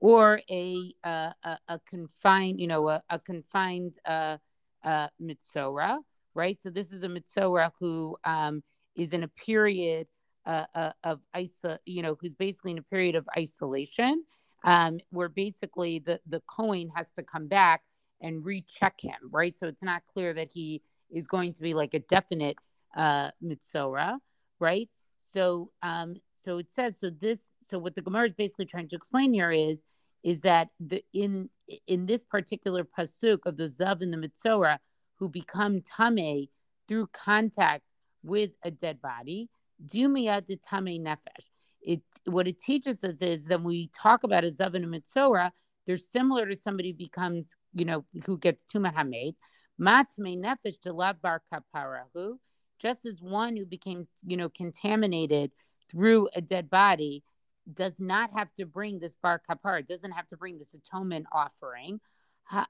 or 0.01 0.41
a 0.51 0.95
uh, 1.05 1.33
a, 1.43 1.59
a, 1.69 1.81
confined, 1.89 2.61
you 2.61 2.67
know, 2.67 2.89
a, 2.89 3.03
a 3.11 3.19
confined 3.19 3.95
uh, 4.07 4.37
uh, 4.85 5.09
mitzora, 5.21 5.99
right? 6.35 6.61
So 6.61 6.71
this 6.71 6.93
is 6.93 7.05
a 7.05 7.09
mitzora 7.09 7.71
who 7.81 8.17
um, 8.25 8.63
is 8.97 9.13
in 9.13 9.23
a 9.23 9.29
period 9.29 10.07
uh, 10.47 10.67
uh, 10.75 10.93
of 11.03 11.21
iso- 11.35 11.79
you 11.87 12.03
know, 12.03 12.17
who's 12.21 12.35
basically 12.35 12.73
in 12.73 12.79
a 12.79 12.83
period 12.83 13.15
of 13.15 13.27
isolation, 13.37 14.25
um, 14.65 14.99
where 15.11 15.29
basically 15.29 15.99
the 16.01 16.21
the 16.27 16.41
Cohen 16.47 16.91
has 16.95 17.11
to 17.13 17.23
come 17.23 17.47
back 17.49 17.83
and 18.21 18.45
recheck 18.45 19.01
him, 19.01 19.31
right? 19.31 19.57
So 19.57 19.67
it's 19.67 19.83
not 19.83 20.03
clear 20.13 20.35
that 20.35 20.51
he 20.53 20.83
is 21.11 21.27
going 21.27 21.53
to 21.55 21.63
be 21.63 21.75
like 21.75 21.95
a 21.95 22.01
definite 22.01 22.57
uh, 22.97 23.31
mitzora, 23.43 24.19
right? 24.59 24.89
So 25.33 25.71
um, 25.83 26.17
so 26.45 26.59
it 26.59 26.71
says 26.71 26.99
so 26.99 27.11
this 27.11 27.49
so 27.63 27.79
what 27.79 27.95
the 27.95 28.03
Gemara 28.03 28.27
is 28.27 28.35
basically 28.35 28.67
trying 28.67 28.89
to 28.89 28.97
explain 28.97 29.33
here 29.33 29.53
is 29.53 29.85
is 30.23 30.41
that 30.43 30.69
the 30.81 31.05
in 31.13 31.49
in 31.87 32.07
this 32.07 32.23
particular 32.23 32.85
pasuk 32.85 33.41
of 33.47 33.57
the 33.57 33.65
zav 33.65 34.03
and 34.03 34.13
the 34.13 34.17
mitzora 34.17 34.79
who 35.19 35.29
become 35.29 35.81
tame 35.81 36.49
through 36.89 37.07
contact 37.13 37.85
with 38.23 38.51
a 38.63 38.71
dead 38.71 39.01
body 39.01 39.49
Dumia 39.83 40.45
de 40.45 40.57
Tame 40.57 41.03
Nefesh. 41.03 41.47
It 41.81 42.03
what 42.25 42.49
it 42.49 42.59
teaches 42.59 43.05
us 43.05 43.21
is 43.21 43.47
that 43.47 43.59
when 43.59 43.69
we 43.69 43.89
talk 43.89 44.25
about 44.25 44.45
a 44.45 44.49
Zav 44.49 44.75
and 44.75 44.85
a 44.85 44.89
Mitzora, 44.89 45.51
they're 45.87 45.97
similar 45.97 46.47
to 46.47 46.57
somebody 46.57 46.93
who 46.93 46.97
becomes, 46.97 47.57
you 47.75 47.85
know, 47.85 48.05
who 48.25 48.39
gets 48.39 48.65
Tuma 48.65 48.95
Hamed. 48.95 49.35
Matme 49.81 50.39
Nefesh 50.39 50.81
de 50.81 50.93
Bar 50.93 51.43
Kaparahu, 51.53 52.39
just 52.79 53.05
as 53.05 53.21
one 53.21 53.57
who 53.57 53.67
became, 53.67 54.07
you 54.25 54.37
know, 54.37 54.49
contaminated 54.49 55.51
through 55.95 56.29
a 56.35 56.41
dead 56.41 56.69
body 56.69 57.23
does 57.73 57.99
not 57.99 58.31
have 58.35 58.53
to 58.55 58.67
bring 58.67 58.99
this 58.99 59.15
bar 59.23 59.41
kapara, 59.49 59.87
doesn't 59.87 60.13
have 60.13 60.27
to 60.29 60.37
bring 60.37 60.59
this 60.59 60.75
atonement 60.75 61.27
offering. 61.33 62.01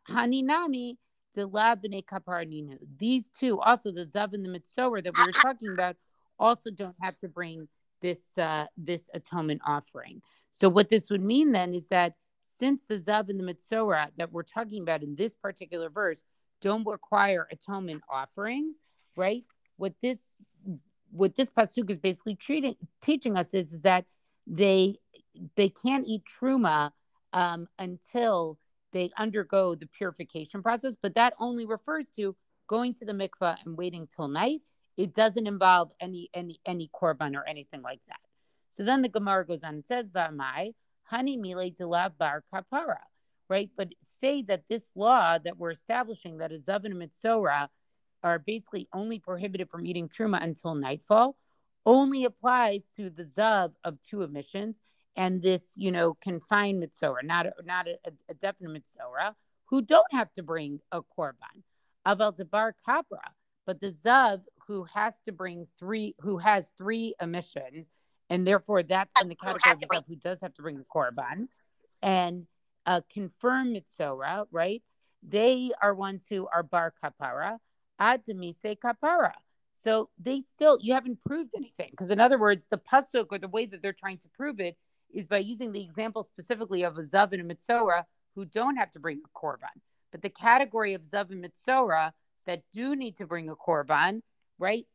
Haninami 0.08 0.96
de 1.34 1.46
la 1.46 1.74
b'nei 1.74 2.04
kapar 2.04 2.46
ninu. 2.46 2.78
These 2.98 3.30
two, 3.30 3.60
also 3.60 3.90
the 3.90 4.04
zav 4.04 4.34
and 4.34 4.44
the 4.44 4.48
mitzora 4.48 5.02
that 5.02 5.16
we 5.16 5.24
were 5.24 5.32
talking 5.32 5.72
about, 5.72 5.96
also 6.38 6.70
don't 6.70 6.96
have 7.00 7.18
to 7.20 7.28
bring 7.28 7.68
this 8.00 8.36
uh, 8.38 8.66
this 8.76 9.08
atonement 9.14 9.62
offering. 9.66 10.20
So 10.50 10.68
what 10.68 10.88
this 10.88 11.10
would 11.10 11.22
mean 11.22 11.52
then 11.52 11.74
is 11.74 11.88
that 11.88 12.14
since 12.42 12.84
the 12.86 12.94
zav 12.94 13.30
and 13.30 13.40
the 13.40 13.52
mitzora 13.52 14.08
that 14.18 14.30
we're 14.30 14.42
talking 14.42 14.82
about 14.82 15.02
in 15.02 15.16
this 15.16 15.34
particular 15.34 15.88
verse 15.88 16.22
don't 16.60 16.86
require 16.86 17.48
atonement 17.50 18.02
offerings, 18.08 18.76
right? 19.16 19.44
What 19.76 19.94
this 20.02 20.36
what 21.14 21.36
this 21.36 21.48
pasuk 21.48 21.88
is 21.90 21.98
basically 21.98 22.34
treating 22.34 22.74
teaching 23.00 23.36
us 23.36 23.54
is, 23.54 23.72
is 23.72 23.82
that 23.82 24.04
they 24.46 24.96
they 25.56 25.68
can't 25.68 26.06
eat 26.06 26.22
truma 26.24 26.90
um, 27.32 27.68
until 27.78 28.58
they 28.92 29.10
undergo 29.16 29.74
the 29.74 29.86
purification 29.86 30.62
process, 30.62 30.96
but 31.00 31.14
that 31.14 31.34
only 31.38 31.66
refers 31.66 32.06
to 32.16 32.36
going 32.66 32.94
to 32.94 33.04
the 33.04 33.12
mikvah 33.12 33.56
and 33.64 33.76
waiting 33.76 34.08
till 34.14 34.28
night 34.28 34.60
it 34.96 35.14
doesn't 35.14 35.46
involve 35.46 35.92
any 36.00 36.30
any 36.34 36.60
any 36.66 36.90
korban 36.92 37.36
or 37.36 37.46
anything 37.46 37.82
like 37.82 38.00
that. 38.08 38.20
So 38.70 38.84
then 38.84 39.02
the 39.02 39.08
Gemara 39.08 39.46
goes 39.46 39.62
on 39.62 39.74
and 39.74 39.84
says, 39.84 40.08
"Va'mai 40.08 40.74
hani 41.12 41.38
mile 41.40 41.70
dilav 41.70 42.16
bar 42.18 42.42
kapara." 42.52 42.98
Right, 43.48 43.70
but 43.76 43.92
say 44.00 44.42
that 44.42 44.64
this 44.70 44.90
law 44.96 45.38
that 45.38 45.58
we're 45.58 45.72
establishing 45.72 46.38
that 46.38 46.50
is 46.50 46.66
zav 46.66 46.84
and 46.84 46.94
mitzora 46.94 47.68
are 48.24 48.38
basically 48.40 48.88
only 48.92 49.18
prohibited 49.20 49.68
from 49.70 49.86
eating 49.86 50.08
truma 50.08 50.42
until 50.42 50.74
nightfall, 50.74 51.36
only 51.86 52.24
applies 52.24 52.88
to 52.96 53.10
the 53.10 53.22
zav 53.22 53.72
of 53.84 54.00
two 54.00 54.22
emissions 54.22 54.80
and 55.16 55.42
this, 55.42 55.74
you 55.76 55.92
know, 55.92 56.14
confined 56.14 56.82
mitzora, 56.82 57.22
not 57.22 57.46
a, 57.46 57.52
not 57.64 57.86
a, 57.86 57.98
a 58.28 58.34
definite 58.34 58.82
mitzora, 58.82 59.34
who 59.66 59.82
don't 59.82 60.12
have 60.12 60.32
to 60.32 60.42
bring 60.42 60.80
a 60.90 61.02
korban. 61.02 61.62
Aval 62.06 62.36
debar 62.36 62.74
kapra, 62.86 63.20
but 63.66 63.80
the 63.80 63.90
zav 63.90 64.40
who 64.66 64.84
has 64.84 65.20
to 65.20 65.32
bring 65.32 65.66
three, 65.78 66.14
who 66.20 66.38
has 66.38 66.72
three 66.76 67.14
emissions, 67.20 67.90
and 68.30 68.46
therefore 68.46 68.82
that's 68.82 69.20
in 69.22 69.28
the 69.28 69.34
category 69.34 69.72
of 69.72 69.80
zav 69.80 70.04
who 70.08 70.16
does 70.16 70.40
have 70.40 70.54
to 70.54 70.62
bring 70.62 70.78
the 70.78 70.84
korban, 70.84 71.48
and 72.02 72.46
a 72.86 73.02
confirmed 73.12 73.76
mitzora, 73.76 74.46
right? 74.50 74.82
They 75.22 75.70
are 75.80 75.94
ones 75.94 76.26
who 76.28 76.46
are 76.52 76.62
bar 76.62 76.92
kapara, 77.02 77.58
ad 77.98 78.24
demise 78.24 78.76
kapara. 78.76 79.32
So 79.74 80.08
they 80.18 80.40
still, 80.40 80.78
you 80.80 80.94
haven't 80.94 81.20
proved 81.20 81.52
anything. 81.56 81.88
Because 81.90 82.10
in 82.10 82.20
other 82.20 82.38
words, 82.38 82.66
the 82.70 82.78
pasuk 82.78 83.26
or 83.30 83.38
the 83.38 83.48
way 83.48 83.66
that 83.66 83.82
they're 83.82 83.92
trying 83.92 84.18
to 84.18 84.28
prove 84.28 84.60
it 84.60 84.76
is 85.12 85.26
by 85.26 85.38
using 85.38 85.72
the 85.72 85.82
example 85.82 86.22
specifically 86.22 86.82
of 86.82 86.96
a 86.98 87.02
zav 87.02 87.32
and 87.32 87.50
a 87.50 87.54
mitzora 87.54 88.04
who 88.34 88.44
don't 88.44 88.76
have 88.76 88.90
to 88.92 88.98
bring 88.98 89.20
a 89.24 89.38
korban. 89.38 89.80
But 90.10 90.22
the 90.22 90.30
category 90.30 90.94
of 90.94 91.02
zav 91.02 91.30
and 91.30 91.44
mitzora 91.44 92.12
that 92.46 92.62
do 92.72 92.96
need 92.96 93.16
to 93.18 93.26
bring 93.26 93.48
a 93.48 93.56
korban, 93.56 94.22
right? 94.58 94.86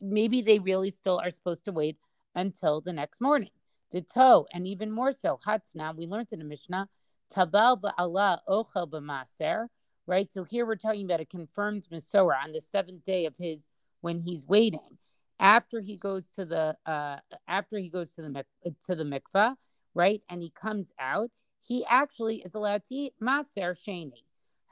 Maybe 0.00 0.42
they 0.42 0.58
really 0.58 0.90
still 0.90 1.20
are 1.22 1.30
supposed 1.30 1.64
to 1.66 1.72
wait 1.72 1.96
until 2.34 2.80
the 2.80 2.92
next 2.92 3.20
morning. 3.20 3.50
The 3.92 4.00
toe, 4.00 4.46
and 4.52 4.66
even 4.66 4.90
more 4.90 5.12
so, 5.12 5.38
hatzna, 5.46 5.94
we 5.94 6.06
learned 6.06 6.28
in 6.32 6.38
the 6.38 6.44
Mishnah, 6.44 6.88
tabal 7.34 7.80
ba'ala 7.80 8.38
ochel 8.48 8.88
b'maser, 8.88 9.66
right? 10.06 10.32
So 10.32 10.44
here 10.44 10.66
we're 10.66 10.76
talking 10.76 11.04
about 11.04 11.20
a 11.20 11.24
confirmed 11.24 11.86
mitzora 11.92 12.42
on 12.44 12.52
the 12.52 12.60
seventh 12.60 13.04
day 13.04 13.26
of 13.26 13.36
his 13.36 13.66
when 14.00 14.20
he's 14.20 14.46
waiting. 14.46 14.98
After 15.40 15.80
he 15.80 15.96
goes 15.96 16.28
to 16.36 16.44
the 16.44 16.76
uh, 16.86 17.16
after 17.48 17.78
he 17.78 17.90
goes 17.90 18.14
to 18.14 18.22
the 18.22 18.44
to 18.86 18.94
the 18.94 19.04
mikvah, 19.04 19.56
right, 19.94 20.22
and 20.28 20.42
he 20.42 20.50
comes 20.50 20.92
out, 20.98 21.30
he 21.60 21.84
actually 21.88 22.36
is 22.36 22.54
allowed 22.54 22.84
to 22.86 22.94
eat 22.94 23.14
maser 23.20 23.76
sheni. 23.76 24.22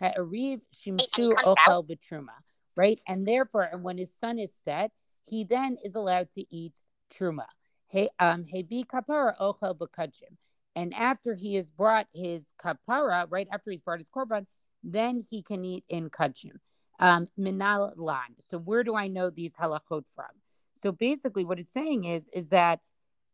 Ha'ariv 0.01 0.61
shimshu 0.75 1.35
ochel 1.45 1.87
betruma, 1.89 2.37
right? 2.77 3.01
And 3.07 3.27
therefore, 3.27 3.69
and 3.73 3.83
when 3.83 3.99
his 3.99 4.15
sun 4.15 4.39
is 4.39 4.55
set, 4.55 4.93
he 5.23 5.45
then 5.45 5.77
is 5.85 5.95
allowed 5.95 6.31
to 6.33 6.45
eat 6.55 6.75
truma. 7.13 7.47
He 7.89 8.09
um 8.19 8.45
hebi 8.45 8.87
kapara 8.87 9.37
ochel 9.41 9.77
bekachim. 9.77 10.37
And 10.77 10.95
after 10.95 11.35
he 11.35 11.57
has 11.57 11.69
brought 11.69 12.07
his 12.15 12.55
kapara, 12.63 13.27
right 13.29 13.49
after 13.53 13.71
he's 13.73 13.83
brought 13.83 13.99
his 13.99 14.09
korban, 14.09 14.47
then 14.83 15.23
he 15.29 15.43
can 15.43 15.65
eat 15.65 15.85
in 15.89 16.11
kachim. 16.11 16.59
Um, 16.99 17.27
lan. 17.37 18.35
So 18.39 18.59
where 18.59 18.85
do 18.85 18.95
I 18.95 19.09
know 19.09 19.31
these 19.31 19.55
halachot 19.55 20.05
from? 20.15 20.31
So 20.73 20.93
basically, 20.93 21.45
what 21.45 21.59
it's 21.59 21.73
saying 21.73 22.05
is 22.05 22.29
is 22.33 22.51
that 22.51 22.81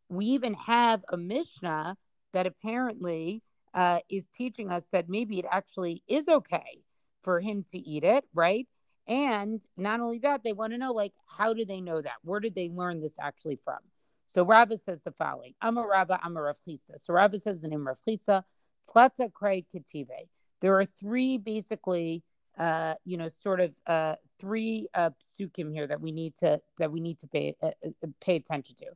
we 0.09 0.27
even 0.27 0.55
have 0.55 1.05
a 1.09 1.17
mishnah 1.17 1.97
that 2.33 2.47
apparently 2.47 3.43
uh, 3.75 3.99
is 4.09 4.29
teaching 4.29 4.71
us 4.71 4.87
that 4.93 5.09
maybe 5.09 5.39
it 5.39 5.47
actually 5.51 6.03
is 6.07 6.29
okay 6.29 6.83
for 7.23 7.41
him 7.41 7.65
to 7.73 7.79
eat 7.79 8.05
it, 8.05 8.25
right? 8.33 8.69
And 9.09 9.63
not 9.77 10.01
only 10.01 10.21
that, 10.21 10.43
they 10.43 10.53
want 10.53 10.73
to 10.73 10.79
know 10.79 10.93
like 10.93 11.13
how 11.27 11.53
do 11.53 11.65
they 11.65 11.81
know 11.81 12.01
that? 12.01 12.15
Where 12.23 12.41
did 12.41 12.55
they 12.55 12.69
learn 12.69 13.01
this 13.01 13.15
actually 13.21 13.59
from? 13.63 13.79
So 14.27 14.45
Rava 14.45 14.77
says 14.77 15.03
the 15.03 15.13
following: 15.13 15.55
Amar 15.61 15.89
Rava, 15.89 16.19
Amar 16.25 16.45
Rav 16.45 16.59
Chisda. 16.67 16.99
So 16.99 17.15
Rava 17.15 17.39
says 17.39 17.61
the 17.61 17.69
name 17.69 17.87
Rav 17.87 18.01
Chisda, 18.07 18.43
Tlata 18.89 19.31
Krei 19.31 19.65
Ketive. 19.73 20.29
There 20.61 20.79
are 20.79 20.85
three 20.85 21.39
basically, 21.39 22.23
uh, 22.59 22.95
you 23.05 23.17
know, 23.17 23.29
sort 23.29 23.61
of 23.61 23.75
uh, 23.87 24.17
three 24.41 24.89
uh, 24.95 25.11
psukim 25.21 25.73
here 25.73 25.87
that 25.87 26.01
we 26.01 26.13
need 26.13 26.37
to 26.37 26.61
that 26.79 26.91
we 26.91 27.01
need 27.01 27.19
to 27.21 27.27
pay 27.27 27.55
uh, 27.63 27.71
uh 27.85 28.09
pay 28.21 28.37
attention 28.37 28.77
to. 28.77 28.87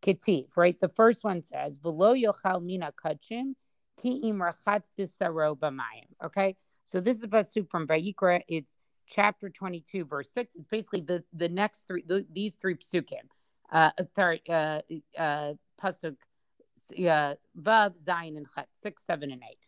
Ketiv, 0.00 0.56
right? 0.56 0.78
The 0.78 0.88
first 0.88 1.24
one 1.24 1.42
says, 1.42 1.78
"V'lo 1.78 2.20
yochal 2.20 2.62
mina 2.62 2.92
kachim 3.04 3.54
ki 4.00 4.22
imrachat 4.24 4.84
bisaro 4.96 5.58
b'mayim." 5.58 6.06
Okay, 6.24 6.56
so 6.84 7.00
this 7.00 7.16
is 7.16 7.24
a 7.24 7.28
pasuk 7.28 7.68
from 7.68 7.86
Vayikra. 7.88 8.42
It's 8.46 8.76
chapter 9.08 9.50
twenty-two, 9.50 10.04
verse 10.04 10.30
six. 10.30 10.54
It's 10.54 10.68
basically 10.68 11.00
the 11.00 11.24
the 11.32 11.48
next 11.48 11.88
three 11.88 12.04
the, 12.06 12.24
these 12.32 12.54
three 12.54 12.76
psukim. 12.76 13.26
Uh, 13.70 13.90
third, 14.14 14.40
uh, 14.48 14.80
uh, 15.18 15.54
pasuk 15.82 16.16
uh, 16.98 17.34
vav 17.60 17.92
and 18.08 18.46
chet 18.54 18.68
six, 18.72 19.04
seven, 19.04 19.30
and 19.30 19.42
eight. 19.50 19.58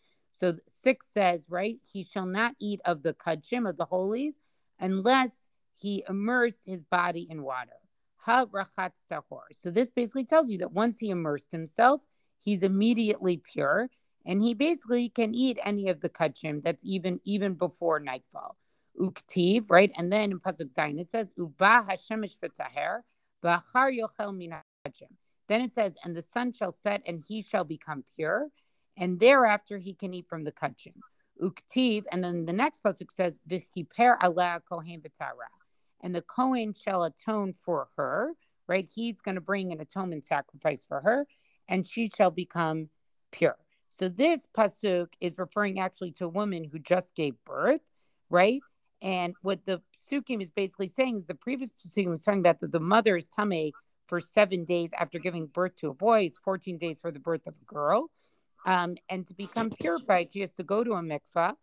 So 0.41 0.57
six 0.67 1.07
says, 1.07 1.49
right, 1.51 1.77
he 1.93 2.03
shall 2.03 2.25
not 2.25 2.55
eat 2.59 2.81
of 2.87 3.03
the 3.03 3.13
kachim 3.13 3.69
of 3.69 3.77
the 3.77 3.85
holies 3.85 4.39
unless 4.79 5.47
he 5.77 6.03
immersed 6.09 6.65
his 6.65 6.83
body 6.83 7.27
in 7.29 7.43
water. 7.43 7.77
Ha 8.21 8.47
tahor. 8.47 9.43
So 9.53 9.71
this 9.71 9.91
basically 9.91 10.25
tells 10.25 10.49
you 10.49 10.57
that 10.59 10.73
once 10.73 10.99
he 10.99 11.11
immersed 11.11 11.53
himself, 11.53 12.01
he's 12.41 12.63
immediately 12.63 13.37
pure, 13.37 13.91
and 14.25 14.41
he 14.41 14.55
basically 14.55 15.11
can 15.11 15.35
eat 15.35 15.59
any 15.63 15.91
of 15.91 16.01
the 16.01 16.09
kachim 16.09 16.63
that's 16.63 16.85
even 16.87 17.21
even 17.25 17.53
before 17.53 18.01
nightfall. 18.01 18.57
Uktiv, 18.99 19.67
right? 19.69 19.93
And 19.95 20.11
then 20.11 20.31
in 20.31 20.41
pasuk 20.41 20.73
zayin 20.73 20.99
it 20.99 21.11
says 21.11 21.35
uba 21.37 21.85
hashemish 21.87 22.39
v'taher 22.43 23.01
v'achar 23.45 23.91
yochel 23.95 24.35
min 24.35 24.55
Then 25.49 25.61
it 25.61 25.75
says, 25.75 25.97
and 26.03 26.17
the 26.17 26.23
sun 26.23 26.53
shall 26.53 26.73
set, 26.73 27.03
and 27.07 27.23
he 27.29 27.43
shall 27.43 27.65
become 27.65 28.05
pure 28.17 28.49
and 29.01 29.19
thereafter 29.19 29.79
he 29.79 29.95
can 29.95 30.15
eat 30.15 30.29
from 30.29 30.45
the 30.45 30.53
kachim. 30.53 30.95
Uktiv, 31.43 32.05
and 32.13 32.23
then 32.23 32.45
the 32.45 32.53
next 32.53 32.83
pasuk 32.85 33.11
says, 33.11 33.39
"V'chiper 33.49 34.17
ala 34.23 34.63
kohen 34.69 35.01
v'tara," 35.01 35.51
and 36.03 36.15
the 36.15 36.23
kohen 36.23 36.73
shall 36.73 37.03
atone 37.03 37.53
for 37.53 37.89
her. 37.97 38.35
Right, 38.69 38.89
he's 38.95 39.21
going 39.21 39.35
to 39.35 39.41
bring 39.41 39.73
an 39.73 39.81
atonement 39.81 40.25
sacrifice 40.25 40.85
for 40.85 41.01
her, 41.01 41.27
and 41.67 41.85
she 41.85 42.09
shall 42.09 42.31
become 42.31 42.89
pure. 43.33 43.57
So 43.89 44.09
this 44.09 44.47
pasuk 44.57 45.09
is 45.21 45.39
referring 45.39 45.81
actually 45.81 46.13
to 46.13 46.27
a 46.27 46.29
woman 46.29 46.63
who 46.63 46.79
just 46.79 47.17
gave 47.17 47.35
birth, 47.45 47.81
right? 48.29 48.61
And 49.03 49.35
what 49.43 49.65
the 49.67 49.83
psukim 49.99 50.41
is 50.41 50.51
basically 50.51 50.89
saying 50.89 51.17
is 51.17 51.27
the 51.27 51.35
previous 51.35 51.71
psukim 51.85 52.11
was 52.11 52.23
talking 52.23 52.41
about 52.41 52.61
that 52.61 52.71
the 52.71 52.79
mother 52.79 53.17
is 53.17 53.29
tame 53.29 53.73
for 54.07 54.21
seven 54.21 54.65
days 54.65 54.91
after 54.99 55.19
giving 55.19 55.47
birth 55.47 55.75
to 55.77 55.89
a 55.89 55.95
boy. 55.95 56.27
It's 56.27 56.39
14 56.39 56.79
days 56.79 56.99
for 57.01 57.11
the 57.11 57.19
birth 57.19 57.47
of 57.47 57.55
a 57.61 57.65
girl. 57.65 58.11
Um, 58.67 58.97
and 59.09 59.27
to 59.27 59.35
become 59.35 59.71
purified, 59.71 60.33
she 60.33 60.41
has 60.41 60.53
to 60.55 60.63
go 60.63 60.85
to 60.85 60.93
a 60.93 61.03
mikvah. 61.03 61.55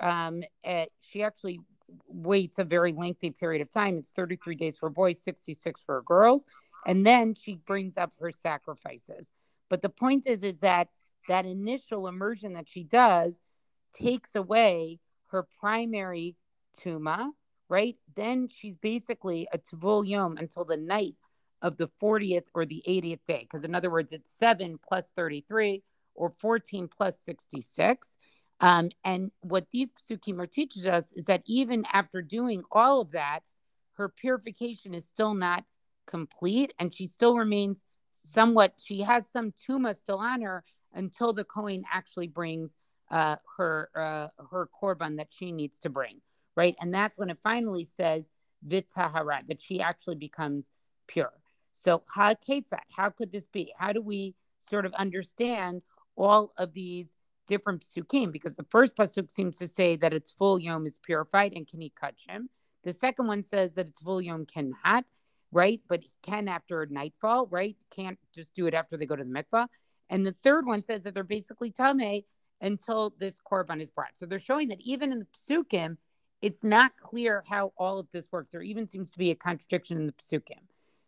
Um, 0.00 0.42
uh, 0.64 0.86
she 1.00 1.22
actually 1.22 1.60
waits 2.06 2.58
a 2.58 2.64
very 2.64 2.92
lengthy 2.92 3.30
period 3.30 3.62
of 3.62 3.70
time. 3.70 3.98
It's 3.98 4.10
33 4.10 4.54
days 4.54 4.76
for 4.76 4.90
boys, 4.90 5.20
66 5.22 5.80
for 5.84 6.02
girls. 6.02 6.44
And 6.86 7.04
then 7.04 7.34
she 7.34 7.56
brings 7.66 7.96
up 7.96 8.12
her 8.20 8.30
sacrifices. 8.30 9.30
But 9.68 9.82
the 9.82 9.88
point 9.88 10.26
is, 10.26 10.42
is 10.42 10.60
that 10.60 10.88
that 11.28 11.44
initial 11.44 12.08
immersion 12.08 12.54
that 12.54 12.68
she 12.68 12.84
does 12.84 13.40
takes 13.92 14.34
away 14.34 15.00
her 15.26 15.46
primary 15.60 16.36
tuma, 16.82 17.30
right? 17.68 17.96
Then 18.14 18.48
she's 18.48 18.76
basically 18.76 19.48
a 19.52 19.58
tavul 19.58 20.06
yom 20.06 20.36
until 20.38 20.64
the 20.64 20.76
night 20.76 21.16
of 21.60 21.76
the 21.76 21.88
40th 22.00 22.44
or 22.54 22.64
the 22.64 22.82
80th 22.88 23.24
day. 23.26 23.40
Because 23.40 23.64
in 23.64 23.74
other 23.74 23.90
words, 23.90 24.12
it's 24.12 24.30
seven 24.30 24.78
plus 24.78 25.10
33 25.14 25.82
or 26.18 26.30
14 26.38 26.88
plus 26.88 27.18
66. 27.20 28.16
Um, 28.60 28.90
and 29.04 29.30
what 29.40 29.70
these 29.70 29.92
psukim 29.92 30.50
teaches 30.50 30.84
us 30.84 31.12
is 31.12 31.24
that 31.26 31.42
even 31.46 31.84
after 31.92 32.20
doing 32.20 32.64
all 32.72 33.00
of 33.00 33.12
that, 33.12 33.40
her 33.92 34.08
purification 34.08 34.94
is 34.94 35.06
still 35.06 35.34
not 35.34 35.64
complete, 36.06 36.74
and 36.78 36.92
she 36.92 37.06
still 37.06 37.36
remains 37.36 37.82
somewhat. 38.12 38.74
She 38.82 39.02
has 39.02 39.28
some 39.28 39.52
tuma 39.52 39.94
still 39.94 40.18
on 40.18 40.42
her 40.42 40.64
until 40.92 41.32
the 41.32 41.44
Kohen 41.44 41.84
actually 41.92 42.28
brings 42.28 42.76
uh, 43.10 43.36
her 43.56 43.90
uh, 43.96 44.44
her 44.50 44.68
korban 44.80 45.16
that 45.16 45.28
she 45.30 45.52
needs 45.52 45.78
to 45.80 45.88
bring, 45.88 46.20
right? 46.56 46.76
And 46.80 46.92
that's 46.92 47.18
when 47.18 47.30
it 47.30 47.38
finally 47.42 47.84
says 47.84 48.30
vitahara 48.66 49.46
that 49.48 49.60
she 49.60 49.80
actually 49.80 50.16
becomes 50.16 50.70
pure. 51.06 51.32
So 51.72 52.02
ha 52.06 52.34
how 52.96 53.10
could 53.10 53.32
this 53.32 53.46
be? 53.46 53.72
How 53.76 53.92
do 53.92 54.02
we 54.02 54.34
sort 54.60 54.84
of 54.84 54.92
understand 54.94 55.82
all 56.18 56.52
of 56.58 56.74
these 56.74 57.14
different 57.46 57.84
psukim 57.84 58.30
because 58.30 58.56
the 58.56 58.66
first 58.70 58.94
pasuk 58.96 59.30
seems 59.30 59.56
to 59.58 59.66
say 59.66 59.96
that 59.96 60.12
its 60.12 60.30
full 60.30 60.58
yom 60.58 60.84
is 60.86 60.98
purified 60.98 61.54
and 61.54 61.66
can 61.66 61.80
eat 61.80 61.94
kachim. 61.94 62.48
The 62.84 62.92
second 62.92 63.26
one 63.26 63.42
says 63.42 63.74
that 63.74 63.86
its 63.86 64.00
full 64.00 64.20
yom 64.20 64.44
cannot, 64.44 65.04
right? 65.50 65.80
But 65.88 66.04
can 66.22 66.48
after 66.48 66.86
nightfall, 66.90 67.46
right? 67.46 67.76
Can't 67.90 68.18
just 68.34 68.54
do 68.54 68.66
it 68.66 68.74
after 68.74 68.96
they 68.96 69.06
go 69.06 69.16
to 69.16 69.24
the 69.24 69.30
mikvah. 69.30 69.68
And 70.10 70.26
the 70.26 70.36
third 70.42 70.66
one 70.66 70.84
says 70.84 71.02
that 71.04 71.14
they're 71.14 71.24
basically 71.24 71.70
tame 71.70 72.22
until 72.60 73.14
this 73.18 73.40
korban 73.40 73.80
is 73.80 73.90
brought. 73.90 74.16
So 74.16 74.26
they're 74.26 74.38
showing 74.38 74.68
that 74.68 74.80
even 74.80 75.12
in 75.12 75.20
the 75.20 75.26
psukim, 75.36 75.96
it's 76.42 76.64
not 76.64 76.96
clear 76.96 77.44
how 77.48 77.72
all 77.76 77.98
of 77.98 78.08
this 78.12 78.28
works. 78.30 78.52
There 78.52 78.62
even 78.62 78.86
seems 78.86 79.10
to 79.12 79.18
be 79.18 79.30
a 79.30 79.34
contradiction 79.34 79.96
in 79.96 80.06
the 80.06 80.12
psukim. 80.12 80.62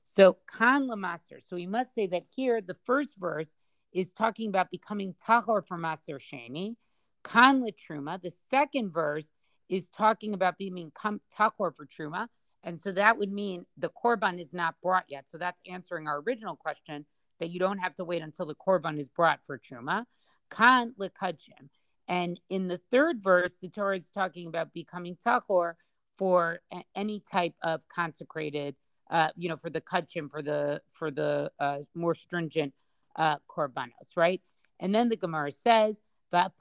So 0.04 0.38
kan 0.46 0.88
lamaster. 0.88 1.40
So 1.40 1.56
we 1.56 1.66
must 1.66 1.94
say 1.94 2.06
that 2.08 2.24
here, 2.34 2.60
the 2.60 2.76
first 2.84 3.16
verse 3.16 3.54
is 3.92 4.12
talking 4.12 4.48
about 4.48 4.70
becoming 4.70 5.14
tahor 5.26 5.66
for 5.66 5.78
Maser 5.78 6.18
Sheni. 6.18 6.76
Kan 7.22 7.64
Truma. 7.72 8.20
The 8.20 8.30
second 8.46 8.92
verse 8.92 9.32
is 9.68 9.88
talking 9.88 10.34
about 10.34 10.58
being 10.58 10.90
tahor 10.96 11.74
for 11.74 11.86
Truma. 11.86 12.28
And 12.62 12.80
so 12.80 12.92
that 12.92 13.18
would 13.18 13.32
mean 13.32 13.66
the 13.76 13.90
korban 13.90 14.40
is 14.40 14.52
not 14.52 14.74
brought 14.82 15.04
yet. 15.08 15.28
So 15.28 15.38
that's 15.38 15.62
answering 15.66 16.06
our 16.06 16.20
original 16.20 16.56
question 16.56 17.06
that 17.38 17.50
you 17.50 17.58
don't 17.58 17.78
have 17.78 17.94
to 17.96 18.04
wait 18.04 18.22
until 18.22 18.46
the 18.46 18.54
korban 18.54 18.98
is 18.98 19.08
brought 19.08 19.40
for 19.44 19.58
Truma. 19.58 20.04
Kan 20.50 20.94
Likajim. 21.00 21.68
And 22.08 22.40
in 22.50 22.68
the 22.68 22.80
third 22.90 23.22
verse, 23.22 23.52
the 23.62 23.68
Torah 23.68 23.96
is 23.96 24.10
talking 24.10 24.48
about 24.48 24.72
becoming 24.72 25.16
tahor 25.24 25.74
for 26.18 26.58
any 26.94 27.22
type 27.30 27.54
of 27.62 27.88
consecrated, 27.88 28.74
uh, 29.10 29.28
you 29.36 29.48
know, 29.48 29.56
for 29.56 29.70
the 29.70 29.80
kachim, 29.80 30.30
for 30.30 30.42
the 30.42 30.82
for 30.90 31.10
the 31.10 31.50
uh, 31.58 31.78
more 31.94 32.14
stringent 32.14 32.74
uh, 33.16 33.36
korbanos, 33.48 34.16
right? 34.16 34.40
And 34.78 34.94
then 34.94 35.08
the 35.08 35.16
Gemara 35.16 35.52
says, 35.52 36.00
but 36.30 36.52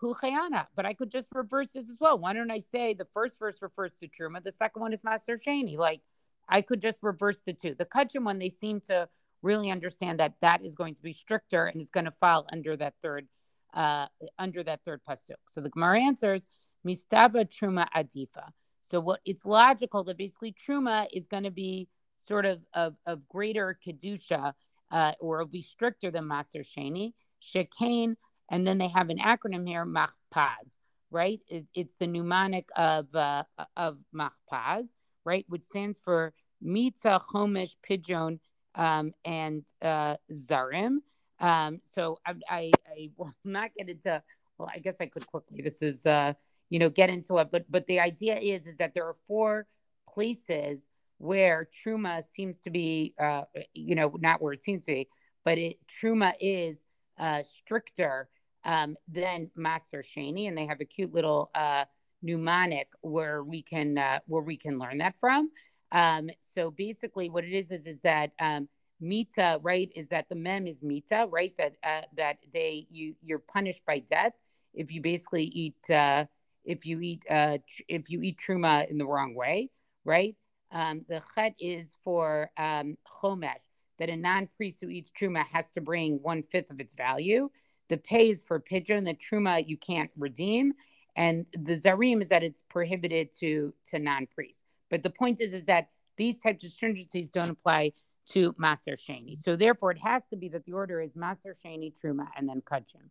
I 0.85 0.93
could 0.93 1.11
just 1.11 1.29
reverse 1.33 1.73
this 1.73 1.89
as 1.89 1.97
well. 1.99 2.17
Why 2.17 2.33
don't 2.33 2.51
I 2.51 2.57
say 2.57 2.93
the 2.93 3.05
first 3.13 3.37
verse 3.37 3.61
refers 3.61 3.93
to 3.99 4.07
Truma, 4.07 4.43
the 4.43 4.51
second 4.51 4.81
one 4.81 4.93
is 4.93 5.03
Maser 5.03 5.37
Sheni? 5.41 5.77
Like 5.77 6.01
I 6.47 6.61
could 6.61 6.81
just 6.81 6.99
reverse 7.03 7.41
the 7.45 7.53
two. 7.53 7.75
The 7.75 7.85
Kachim 7.85 8.23
one, 8.23 8.39
they 8.39 8.49
seem 8.49 8.81
to 8.81 9.07
really 9.41 9.69
understand 9.69 10.19
that 10.19 10.33
that 10.41 10.65
is 10.65 10.73
going 10.75 10.95
to 10.95 11.01
be 11.01 11.13
stricter 11.13 11.67
and 11.67 11.79
is 11.79 11.91
going 11.91 12.05
to 12.05 12.11
fall 12.11 12.47
under 12.51 12.75
that 12.77 12.95
third, 13.01 13.27
uh, 13.73 14.07
under 14.37 14.63
that 14.63 14.83
third 14.83 15.01
pasuk. 15.07 15.37
So 15.47 15.61
the 15.61 15.69
Gemara 15.69 16.01
answers, 16.01 16.47
Mistava 16.85 17.45
Truma 17.47 17.87
Adifa. 17.95 18.49
So 18.81 18.99
what 18.99 19.19
it's 19.23 19.45
logical 19.45 20.03
that 20.05 20.17
basically 20.17 20.53
Truma 20.67 21.05
is 21.13 21.27
going 21.27 21.43
to 21.43 21.51
be 21.51 21.87
sort 22.17 22.45
of 22.45 22.59
of, 22.73 22.95
of 23.05 23.27
greater 23.29 23.77
kedusha 23.85 24.53
uh, 24.91 25.13
or 25.19 25.41
it'll 25.41 25.51
be 25.51 25.61
stricter 25.61 26.11
than 26.11 26.25
Maser 26.25 26.65
Sheni, 26.65 27.13
Shekain, 27.41 28.15
and 28.49 28.65
then 28.65 28.77
they 28.77 28.87
have 28.87 29.09
an 29.09 29.19
acronym 29.19 29.67
here, 29.67 29.85
Machpaz, 29.85 30.75
right? 31.11 31.39
It, 31.47 31.65
it's 31.73 31.95
the 31.95 32.07
mnemonic 32.07 32.69
of 32.75 33.13
uh, 33.15 33.43
of 33.77 33.97
Machpaz, 34.13 34.87
right, 35.23 35.45
which 35.47 35.63
stands 35.63 35.99
for 36.03 36.33
Mitza, 36.63 37.21
Chomish, 37.21 37.75
Pidyon, 37.87 38.39
um, 38.75 39.13
and 39.23 39.63
uh, 39.81 40.15
Zarim. 40.31 40.97
Um, 41.39 41.79
so 41.81 42.19
I, 42.25 42.33
I, 42.49 42.71
I, 42.87 43.09
will 43.17 43.33
not 43.45 43.71
get 43.77 43.89
into. 43.89 44.21
Well, 44.57 44.69
I 44.73 44.79
guess 44.79 44.99
I 44.99 45.05
could 45.05 45.25
quickly. 45.25 45.61
This 45.61 45.81
is, 45.81 46.05
uh, 46.05 46.33
you 46.69 46.79
know, 46.79 46.89
get 46.89 47.09
into 47.09 47.37
it. 47.37 47.49
But 47.51 47.65
but 47.69 47.87
the 47.87 47.99
idea 47.99 48.37
is 48.37 48.67
is 48.67 48.77
that 48.77 48.93
there 48.93 49.05
are 49.05 49.15
four 49.27 49.67
places 50.07 50.89
where 51.19 51.67
truma 51.85 52.23
seems 52.23 52.59
to 52.61 52.69
be, 52.69 53.13
uh, 53.19 53.43
you 53.73 53.93
know, 53.93 54.11
not 54.19 54.41
where 54.41 54.53
it 54.53 54.63
seems 54.63 54.85
to 54.85 54.93
be, 54.93 55.07
but 55.45 55.57
it 55.57 55.77
truma 55.87 56.33
is 56.39 56.83
uh, 57.19 57.43
stricter 57.43 58.29
um, 58.63 58.95
than 59.07 59.51
Maser 59.57 60.03
Sheni, 60.03 60.47
and 60.47 60.57
they 60.57 60.65
have 60.65 60.81
a 60.81 60.85
cute 60.85 61.13
little 61.13 61.51
uh, 61.53 61.85
mnemonic 62.21 62.87
where 63.01 63.43
we 63.43 63.61
can 63.61 63.97
uh, 63.97 64.19
where 64.25 64.41
we 64.41 64.57
can 64.57 64.79
learn 64.79 64.97
that 64.99 65.19
from. 65.19 65.51
Um, 65.91 66.29
so 66.39 66.71
basically, 66.71 67.29
what 67.29 67.43
it 67.43 67.53
is 67.53 67.71
is 67.71 67.85
is 67.85 68.01
that 68.01 68.31
um, 68.39 68.67
mita, 68.99 69.59
right? 69.61 69.91
Is 69.95 70.09
that 70.09 70.29
the 70.29 70.35
mem 70.35 70.67
is 70.67 70.81
mita, 70.81 71.27
right? 71.29 71.53
That 71.57 71.77
uh, 71.83 72.01
that 72.15 72.37
they 72.51 72.85
you 72.89 73.15
you're 73.21 73.39
punished 73.39 73.85
by 73.85 73.99
death 73.99 74.33
if 74.73 74.91
you 74.91 75.01
basically 75.01 75.45
eat 75.45 75.89
uh, 75.89 76.25
if 76.63 76.85
you 76.85 77.01
eat 77.01 77.23
uh, 77.29 77.57
tr- 77.67 77.83
if 77.87 78.09
you 78.09 78.21
eat 78.21 78.39
truma 78.39 78.89
in 78.89 78.97
the 78.97 79.05
wrong 79.05 79.35
way, 79.35 79.69
right? 80.05 80.35
Um, 80.71 81.05
the 81.07 81.21
chet 81.35 81.55
is 81.59 81.97
for 82.03 82.51
um, 82.57 82.97
chomesh. 83.21 83.65
that 83.97 84.09
a 84.09 84.15
non-priest 84.15 84.81
who 84.81 84.89
eats 84.89 85.11
truma 85.11 85.45
has 85.47 85.71
to 85.71 85.81
bring 85.81 86.19
one 86.21 86.41
fifth 86.41 86.71
of 86.71 86.79
its 86.79 86.93
value. 86.93 87.49
The 87.89 87.97
pay 87.97 88.29
is 88.29 88.41
for 88.41 88.59
pidyon. 88.59 89.05
The 89.05 89.15
truma 89.15 89.67
you 89.67 89.77
can't 89.77 90.11
redeem, 90.17 90.73
and 91.15 91.45
the 91.53 91.73
zarim 91.73 92.21
is 92.21 92.29
that 92.29 92.43
it's 92.43 92.63
prohibited 92.69 93.31
to 93.39 93.73
to 93.85 93.99
non-priests. 93.99 94.63
But 94.89 95.03
the 95.03 95.09
point 95.09 95.41
is, 95.41 95.53
is 95.53 95.65
that 95.65 95.89
these 96.17 96.39
types 96.39 96.63
of 96.63 96.71
stringencies 96.71 97.31
don't 97.31 97.49
apply 97.49 97.93
to 98.27 98.53
Maser 98.53 98.95
Sheni. 98.97 99.37
So 99.37 99.55
therefore, 99.55 99.91
it 99.91 99.99
has 100.03 100.23
to 100.27 100.35
be 100.35 100.49
that 100.49 100.65
the 100.65 100.73
order 100.73 101.01
is 101.01 101.13
Maser 101.13 101.53
Sheni 101.65 101.93
Truma 101.99 102.27
and 102.37 102.47
then 102.47 102.61
Kachim. 102.61 103.09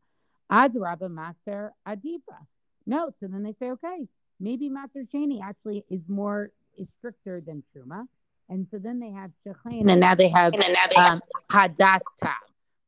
Adraba 0.50 1.08
Maser 1.08 1.70
Adipa. 1.86 2.38
No, 2.86 3.10
so 3.18 3.26
then 3.26 3.42
they 3.42 3.54
say, 3.58 3.70
okay, 3.72 4.06
maybe 4.38 4.70
Maser 4.70 5.08
Sheni 5.12 5.42
actually 5.42 5.84
is 5.90 6.02
more 6.08 6.52
is 6.78 6.88
stricter 6.96 7.40
than 7.40 7.62
Truma. 7.74 8.06
And 8.48 8.66
so 8.70 8.78
then 8.78 8.98
they 8.98 9.10
have 9.10 9.30
Shechain, 9.46 9.90
and 9.90 10.00
now 10.00 10.14
they 10.14 10.28
have, 10.28 10.54
now 10.54 10.58
they 10.58 10.94
have 10.96 11.12
um, 11.12 11.22
Hadas 11.50 12.00
Tab, 12.18 12.32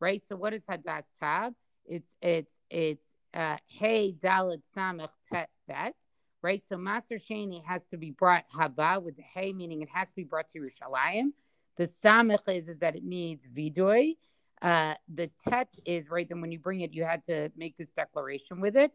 right? 0.00 0.24
So 0.24 0.34
what 0.34 0.54
is 0.54 0.64
Hadas 0.64 1.04
Tab? 1.18 1.54
It's 1.84 2.14
it's 2.22 2.58
it's 2.70 3.14
uh, 3.34 3.58
Hey 3.66 4.14
Dalit 4.18 4.62
Samech 4.74 5.10
Tet 5.30 5.50
Bet, 5.68 5.94
right? 6.40 6.64
So 6.64 6.76
Maser 6.76 7.20
Sheni 7.22 7.62
has 7.66 7.86
to 7.88 7.98
be 7.98 8.10
brought 8.10 8.44
Haba 8.50 9.02
with 9.02 9.16
the 9.16 9.22
Hey, 9.22 9.52
meaning 9.52 9.82
it 9.82 9.90
has 9.92 10.08
to 10.10 10.16
be 10.16 10.24
brought 10.24 10.48
to 10.48 10.60
Yerushalayim. 10.60 11.32
The 11.76 11.84
Samech 11.84 12.54
is, 12.54 12.68
is 12.68 12.78
that 12.78 12.96
it 12.96 13.04
needs 13.04 13.46
Vidoy. 13.46 14.16
Uh, 14.62 14.94
the 15.12 15.30
Tet 15.46 15.74
is 15.84 16.08
right. 16.10 16.28
Then 16.28 16.40
when 16.40 16.52
you 16.52 16.58
bring 16.58 16.80
it, 16.80 16.94
you 16.94 17.04
had 17.04 17.24
to 17.24 17.50
make 17.56 17.76
this 17.76 17.90
declaration 17.90 18.60
with 18.60 18.76
it. 18.76 18.92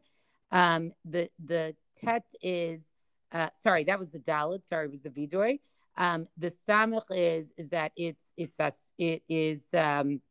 Um, 0.51 0.93
the 1.03 1.29
the 1.43 1.75
Tet 2.03 2.25
is 2.41 2.91
uh, 3.35 3.49
sorry, 3.59 3.83
that 3.83 3.99
was 3.99 4.11
the 4.11 4.19
Dalit. 4.19 4.65
Sorry, 4.65 4.85
it 4.85 4.91
was 4.91 5.01
the 5.01 5.09
Vidoy. 5.09 5.59
Um, 5.97 6.27
the 6.37 6.47
Samech 6.47 7.03
is 7.09 7.51
is 7.57 7.69
that 7.71 7.91
it's 7.97 8.31
it's 8.37 8.59
us 8.61 8.91
it 8.97 9.23
is 9.27 9.69
um, 9.73 10.21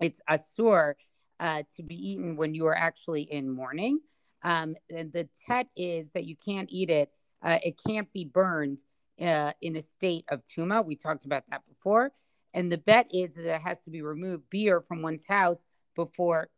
it's 0.00 0.20
asur 0.28 0.94
uh, 1.38 1.62
to 1.76 1.82
be 1.84 1.94
eaten 2.10 2.36
when 2.36 2.52
you 2.52 2.66
are 2.66 2.74
actually 2.74 3.22
in 3.22 3.48
mourning. 3.48 4.00
Um, 4.42 4.74
and 4.90 5.12
the 5.12 5.28
tet 5.46 5.68
is 5.76 6.12
that 6.12 6.24
you 6.24 6.34
can't 6.34 6.68
eat 6.72 6.90
it. 6.90 7.10
Uh, 7.42 7.58
it 7.62 7.80
can't 7.86 8.12
be 8.12 8.24
burned 8.24 8.82
uh, 9.20 9.52
in 9.60 9.76
a 9.76 9.82
state 9.82 10.24
of 10.28 10.42
tuma. 10.44 10.84
We 10.84 10.96
talked 10.96 11.26
about 11.26 11.44
that 11.50 11.62
before. 11.68 12.10
And 12.54 12.72
the 12.72 12.78
bet 12.78 13.10
is 13.12 13.34
that 13.34 13.54
it 13.54 13.60
has 13.60 13.84
to 13.84 13.90
be 13.90 14.02
removed 14.02 14.44
beer 14.50 14.80
from 14.80 15.02
one's 15.02 15.26
house 15.26 15.64
before 15.94 16.48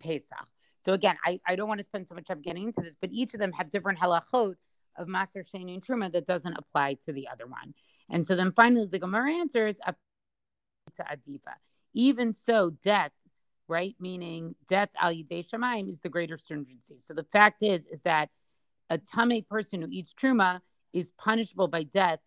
Pesach. 0.00 0.48
So 0.78 0.92
again, 0.92 1.16
I, 1.24 1.40
I 1.46 1.56
don't 1.56 1.68
want 1.68 1.80
to 1.80 1.84
spend 1.84 2.08
so 2.08 2.14
much 2.14 2.26
time 2.26 2.42
getting 2.42 2.64
into 2.64 2.82
this, 2.82 2.96
but 3.00 3.10
each 3.12 3.32
of 3.34 3.40
them 3.40 3.52
have 3.52 3.70
different 3.70 3.98
halachot 3.98 4.56
of 4.96 5.08
Maser 5.08 5.44
Sheni 5.44 5.74
and 5.74 5.84
Truma 5.84 6.12
that 6.12 6.26
doesn't 6.26 6.56
apply 6.56 6.94
to 7.04 7.12
the 7.12 7.28
other 7.28 7.46
one. 7.46 7.74
And 8.10 8.26
so 8.26 8.36
then 8.36 8.52
finally 8.52 8.86
the 8.86 8.98
Gemara 8.98 9.34
answers 9.34 9.78
to 9.78 11.02
Adifa. 11.02 11.54
Even 11.94 12.32
so, 12.32 12.70
death, 12.82 13.12
right, 13.68 13.94
meaning 14.00 14.54
death 14.68 14.90
al 15.00 15.12
yidei 15.12 15.48
shamayim 15.48 15.88
is 15.88 16.00
the 16.00 16.08
greater 16.08 16.36
stringency. 16.36 16.98
So 16.98 17.14
the 17.14 17.24
fact 17.24 17.62
is, 17.62 17.86
is 17.86 18.02
that 18.02 18.30
a 18.90 18.98
tame 18.98 19.44
person 19.48 19.80
who 19.80 19.88
eats 19.90 20.12
truma 20.12 20.60
is 20.92 21.10
punishable 21.12 21.68
by 21.68 21.84
death 21.84 22.20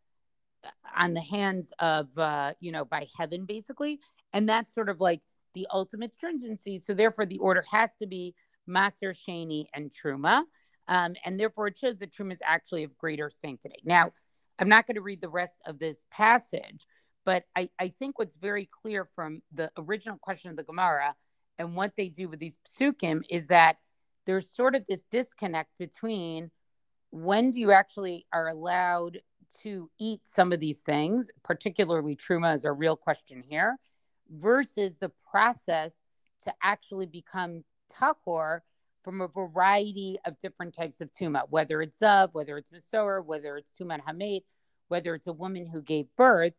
uh, 0.63 0.69
on 0.97 1.13
the 1.13 1.21
hands 1.21 1.71
of, 1.79 2.17
uh, 2.17 2.53
you 2.59 2.71
know, 2.71 2.85
by 2.85 3.07
heaven, 3.17 3.45
basically. 3.45 3.99
And 4.33 4.49
that's 4.49 4.73
sort 4.73 4.89
of 4.89 4.99
like 4.99 5.21
the 5.53 5.67
ultimate 5.71 6.13
stringency. 6.13 6.77
So 6.77 6.93
therefore, 6.93 7.25
the 7.25 7.37
order 7.37 7.63
has 7.71 7.91
to 8.01 8.07
be 8.07 8.35
Maser 8.67 9.15
Sheni 9.15 9.67
and 9.73 9.91
Truma. 9.91 10.43
Um, 10.87 11.15
and 11.25 11.39
therefore, 11.39 11.67
it 11.67 11.77
shows 11.77 11.99
that 11.99 12.13
Truma 12.13 12.31
is 12.31 12.41
actually 12.45 12.83
of 12.83 12.97
greater 12.97 13.29
sanctity. 13.29 13.81
Now, 13.83 14.13
I'm 14.59 14.69
not 14.69 14.87
going 14.87 14.95
to 14.95 15.01
read 15.01 15.21
the 15.21 15.29
rest 15.29 15.57
of 15.65 15.79
this 15.79 15.97
passage, 16.11 16.87
but 17.25 17.43
I, 17.55 17.69
I 17.79 17.89
think 17.89 18.17
what's 18.17 18.35
very 18.35 18.69
clear 18.81 19.05
from 19.05 19.41
the 19.53 19.69
original 19.77 20.17
question 20.17 20.49
of 20.49 20.57
the 20.57 20.63
Gemara 20.63 21.15
and 21.57 21.75
what 21.75 21.93
they 21.97 22.09
do 22.09 22.29
with 22.29 22.39
these 22.39 22.57
psukim 22.67 23.21
is 23.29 23.47
that 23.47 23.77
there's 24.25 24.49
sort 24.49 24.75
of 24.75 24.85
this 24.87 25.03
disconnect 25.11 25.71
between 25.77 26.51
when 27.11 27.51
do 27.51 27.59
you 27.59 27.71
actually 27.71 28.25
are 28.33 28.47
allowed 28.47 29.19
to 29.63 29.89
eat 29.99 30.21
some 30.23 30.51
of 30.51 30.59
these 30.59 30.79
things, 30.79 31.29
particularly 31.43 32.15
truma 32.15 32.53
is 32.53 32.65
a 32.65 32.71
real 32.71 32.95
question 32.95 33.43
here, 33.47 33.77
versus 34.29 34.97
the 34.97 35.11
process 35.31 36.03
to 36.43 36.53
actually 36.61 37.05
become 37.05 37.63
tahor 37.93 38.59
from 39.07 39.21
a 39.21 39.27
variety 39.29 40.17
of 40.25 40.37
different 40.37 40.73
types 40.73 40.99
of 40.99 41.09
tuma, 41.13 41.43
whether 41.49 41.81
it's 41.81 41.99
zav, 41.99 42.27
whether 42.33 42.57
it's 42.57 42.71
masor, 42.71 43.23
whether 43.23 43.55
it's 43.55 43.71
tuman 43.71 44.01
hamet, 44.05 44.43
whether 44.89 45.15
it's 45.15 45.27
a 45.27 45.31
woman 45.31 45.65
who 45.65 45.81
gave 45.81 46.07
birth. 46.17 46.51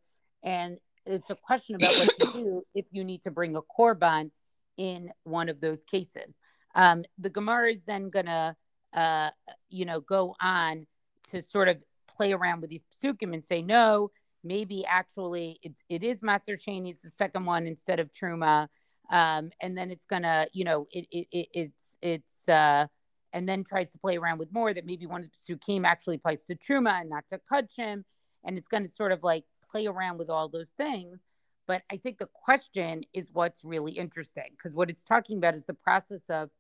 And 0.43 0.79
it's 1.05 1.29
a 1.29 1.35
question 1.35 1.75
about 1.75 1.95
what 1.95 2.09
to 2.21 2.33
do 2.33 2.63
if 2.75 2.87
you 2.91 3.05
need 3.05 3.21
to 3.25 3.31
bring 3.31 3.55
a 3.55 3.61
korban 3.61 4.31
in 4.79 5.13
one 5.25 5.51
of 5.51 5.61
those 5.61 5.85
cases. 5.85 6.41
Um, 6.75 7.05
the 7.19 7.29
Gemara 7.29 7.71
is 7.71 7.85
then 7.85 8.09
going 8.09 8.25
to, 8.25 8.57
uh, 8.95 9.29
you 9.69 9.85
know, 9.85 10.01
go 10.01 10.35
on 10.41 10.87
to 11.33 11.43
sort 11.43 11.69
of 11.69 11.85
play 12.17 12.33
around 12.33 12.63
with 12.63 12.71
these 12.71 12.87
psukim 13.05 13.35
and 13.35 13.45
say, 13.45 13.61
no, 13.61 14.11
maybe 14.43 14.87
actually 14.87 15.59
it's, 15.63 15.83
it 15.91 16.03
is 16.03 16.21
Maser 16.21 16.59
Sheni's 16.59 17.03
the 17.03 17.11
second 17.11 17.45
one 17.45 17.67
instead 17.67 18.01
of 18.01 18.11
Truma 18.11 18.69
um, 19.11 19.51
and 19.61 19.77
then 19.77 19.90
it's 19.90 20.05
gonna, 20.05 20.47
you 20.53 20.64
know, 20.64 20.87
it, 20.92 21.07
it, 21.11 21.27
it 21.33 21.49
it's 21.55 21.97
it's 22.03 22.49
uh, 22.49 22.87
and 23.33 23.49
then 23.49 23.64
tries 23.64 23.90
to 23.90 23.99
play 23.99 24.16
around 24.16 24.38
with 24.38 24.53
more 24.53 24.73
that 24.73 24.87
maybe 24.87 25.07
one 25.07 25.23
of 25.23 25.31
Sukim 25.33 25.85
actually 25.85 26.18
plays 26.18 26.42
to 26.44 26.55
Truma 26.55 27.01
and 27.01 27.11
not 27.11 27.25
to 27.29 27.40
Kachim, 27.51 28.05
and 28.44 28.59
it's 28.59 28.68
to 28.68 28.88
sort 28.88 29.12
of 29.12 29.23
like 29.23 29.44
play 29.71 29.87
around 29.87 30.18
with 30.18 30.31
all 30.31 30.49
those 30.49 30.71
things. 30.71 31.23
But 31.66 31.83
I 31.92 31.99
think 31.99 32.18
the 32.18 32.29
question 32.33 33.03
is 33.12 33.29
what's 33.33 33.62
really 33.62 33.92
interesting 33.92 34.51
because 34.53 34.75
what 34.75 34.88
it's 34.88 35.05
talking 35.05 35.37
about 35.38 35.55
is 35.55 35.66
the 35.66 35.75
process 35.75 36.29
of 36.31 36.51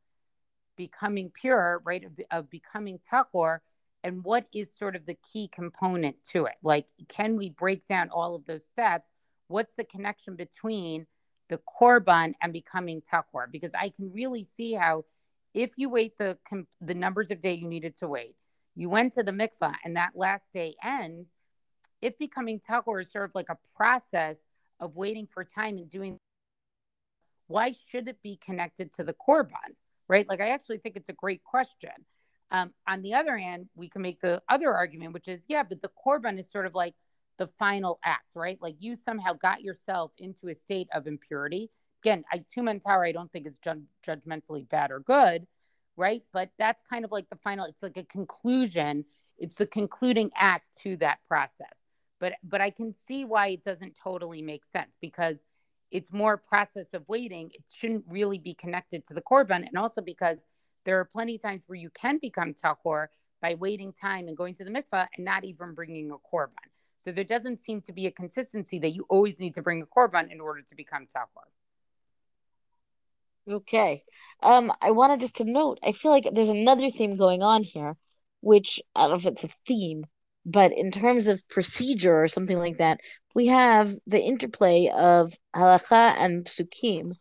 becoming 0.76 1.30
pure, 1.30 1.82
right? 1.84 2.04
Of, 2.04 2.12
of 2.30 2.50
becoming 2.50 2.98
tahor, 2.98 3.58
and 4.04 4.22
what 4.24 4.46
is 4.54 4.72
sort 4.72 4.96
of 4.96 5.06
the 5.06 5.16
key 5.32 5.48
component 5.48 6.16
to 6.32 6.46
it? 6.46 6.54
Like, 6.62 6.86
can 7.08 7.36
we 7.36 7.50
break 7.50 7.86
down 7.86 8.10
all 8.10 8.34
of 8.34 8.44
those 8.46 8.64
steps? 8.64 9.10
What's 9.48 9.74
the 9.74 9.84
connection 9.84 10.36
between 10.36 11.06
the 11.48 11.60
korban 11.80 12.34
and 12.42 12.52
becoming 12.52 13.02
tahor 13.02 13.50
because 13.50 13.74
I 13.74 13.90
can 13.90 14.12
really 14.12 14.42
see 14.42 14.74
how 14.74 15.04
if 15.54 15.72
you 15.76 15.88
wait 15.88 16.18
the 16.18 16.38
the 16.80 16.94
numbers 16.94 17.30
of 17.30 17.40
day 17.40 17.54
you 17.54 17.66
needed 17.66 17.96
to 17.96 18.08
wait, 18.08 18.36
you 18.74 18.88
went 18.88 19.14
to 19.14 19.22
the 19.22 19.32
mikvah 19.32 19.74
and 19.84 19.96
that 19.96 20.12
last 20.14 20.52
day 20.52 20.74
ends, 20.82 21.32
if 22.02 22.18
becoming 22.18 22.60
tahor 22.60 23.00
is 23.00 23.10
sort 23.10 23.24
of 23.24 23.34
like 23.34 23.48
a 23.48 23.58
process 23.76 24.44
of 24.80 24.94
waiting 24.96 25.26
for 25.26 25.44
time 25.44 25.78
and 25.78 25.88
doing 25.88 26.18
why 27.46 27.72
should 27.72 28.08
it 28.08 28.22
be 28.22 28.36
connected 28.36 28.92
to 28.92 29.02
the 29.02 29.14
korban 29.14 29.74
right? 30.08 30.28
Like 30.28 30.40
i 30.40 30.50
actually 30.50 30.78
think 30.78 30.96
it's 30.96 31.08
a 31.08 31.14
great 31.14 31.44
question. 31.44 31.90
Um, 32.50 32.72
on 32.86 33.02
the 33.02 33.14
other 33.14 33.36
hand 33.36 33.68
we 33.74 33.90
can 33.90 34.00
make 34.00 34.20
the 34.20 34.42
other 34.48 34.72
argument 34.72 35.12
which 35.12 35.28
is 35.28 35.44
yeah 35.48 35.62
but 35.62 35.82
the 35.82 35.90
korban 36.02 36.38
is 36.38 36.50
sort 36.50 36.64
of 36.64 36.74
like 36.74 36.94
the 37.38 37.46
final 37.46 37.98
act, 38.04 38.34
right? 38.34 38.58
Like 38.60 38.76
you 38.80 38.96
somehow 38.96 39.32
got 39.32 39.62
yourself 39.62 40.12
into 40.18 40.48
a 40.48 40.54
state 40.54 40.88
of 40.92 41.06
impurity. 41.06 41.70
Again, 42.02 42.24
I 42.32 42.38
tuman 42.38 42.80
tower 42.84 43.04
I 43.04 43.12
don't 43.12 43.32
think 43.32 43.46
is 43.46 43.58
ju- 43.58 43.86
judgmentally 44.06 44.68
bad 44.68 44.90
or 44.90 45.00
good, 45.00 45.46
right? 45.96 46.22
But 46.32 46.50
that's 46.58 46.82
kind 46.82 47.04
of 47.04 47.12
like 47.12 47.28
the 47.30 47.36
final. 47.36 47.64
It's 47.66 47.82
like 47.82 47.96
a 47.96 48.04
conclusion. 48.04 49.04
It's 49.38 49.56
the 49.56 49.66
concluding 49.66 50.30
act 50.36 50.78
to 50.82 50.96
that 50.98 51.18
process. 51.26 51.84
But 52.20 52.34
but 52.42 52.60
I 52.60 52.70
can 52.70 52.92
see 52.92 53.24
why 53.24 53.48
it 53.48 53.64
doesn't 53.64 53.96
totally 54.02 54.42
make 54.42 54.64
sense 54.64 54.96
because 55.00 55.44
it's 55.90 56.12
more 56.12 56.36
process 56.36 56.92
of 56.92 57.08
waiting. 57.08 57.50
It 57.54 57.64
shouldn't 57.72 58.04
really 58.08 58.38
be 58.38 58.54
connected 58.54 59.06
to 59.06 59.14
the 59.14 59.22
korban, 59.22 59.66
and 59.66 59.76
also 59.76 60.00
because 60.00 60.44
there 60.84 60.98
are 60.98 61.04
plenty 61.04 61.36
of 61.36 61.42
times 61.42 61.64
where 61.66 61.78
you 61.78 61.90
can 61.90 62.18
become 62.18 62.54
tahor 62.54 63.08
by 63.40 63.54
waiting 63.54 63.92
time 63.92 64.28
and 64.28 64.36
going 64.36 64.54
to 64.54 64.64
the 64.64 64.70
mikvah 64.70 65.06
and 65.16 65.24
not 65.24 65.44
even 65.44 65.74
bringing 65.74 66.10
a 66.10 66.16
korban. 66.34 66.67
So 66.98 67.12
there 67.12 67.24
doesn't 67.24 67.60
seem 67.60 67.80
to 67.82 67.92
be 67.92 68.06
a 68.06 68.10
consistency 68.10 68.78
that 68.80 68.90
you 68.90 69.06
always 69.08 69.38
need 69.38 69.54
to 69.54 69.62
bring 69.62 69.82
a 69.82 69.86
korban 69.86 70.30
in 70.32 70.40
order 70.40 70.62
to 70.62 70.74
become 70.74 71.06
tahor. 71.06 71.48
Okay. 73.48 74.04
Um, 74.42 74.72
I 74.82 74.90
wanted 74.90 75.20
just 75.20 75.36
to 75.36 75.44
note, 75.44 75.78
I 75.82 75.92
feel 75.92 76.10
like 76.10 76.28
there's 76.32 76.48
another 76.48 76.90
theme 76.90 77.16
going 77.16 77.42
on 77.42 77.62
here, 77.62 77.96
which 78.40 78.80
I 78.94 79.02
don't 79.02 79.10
know 79.10 79.16
if 79.16 79.26
it's 79.26 79.44
a 79.44 79.56
theme, 79.66 80.04
but 80.44 80.72
in 80.72 80.90
terms 80.90 81.28
of 81.28 81.48
procedure 81.48 82.22
or 82.22 82.28
something 82.28 82.58
like 82.58 82.78
that, 82.78 83.00
we 83.34 83.46
have 83.46 83.92
the 84.06 84.20
interplay 84.20 84.90
of 84.94 85.32
halacha 85.54 86.14
and 86.18 86.44
psukim, 86.44 87.12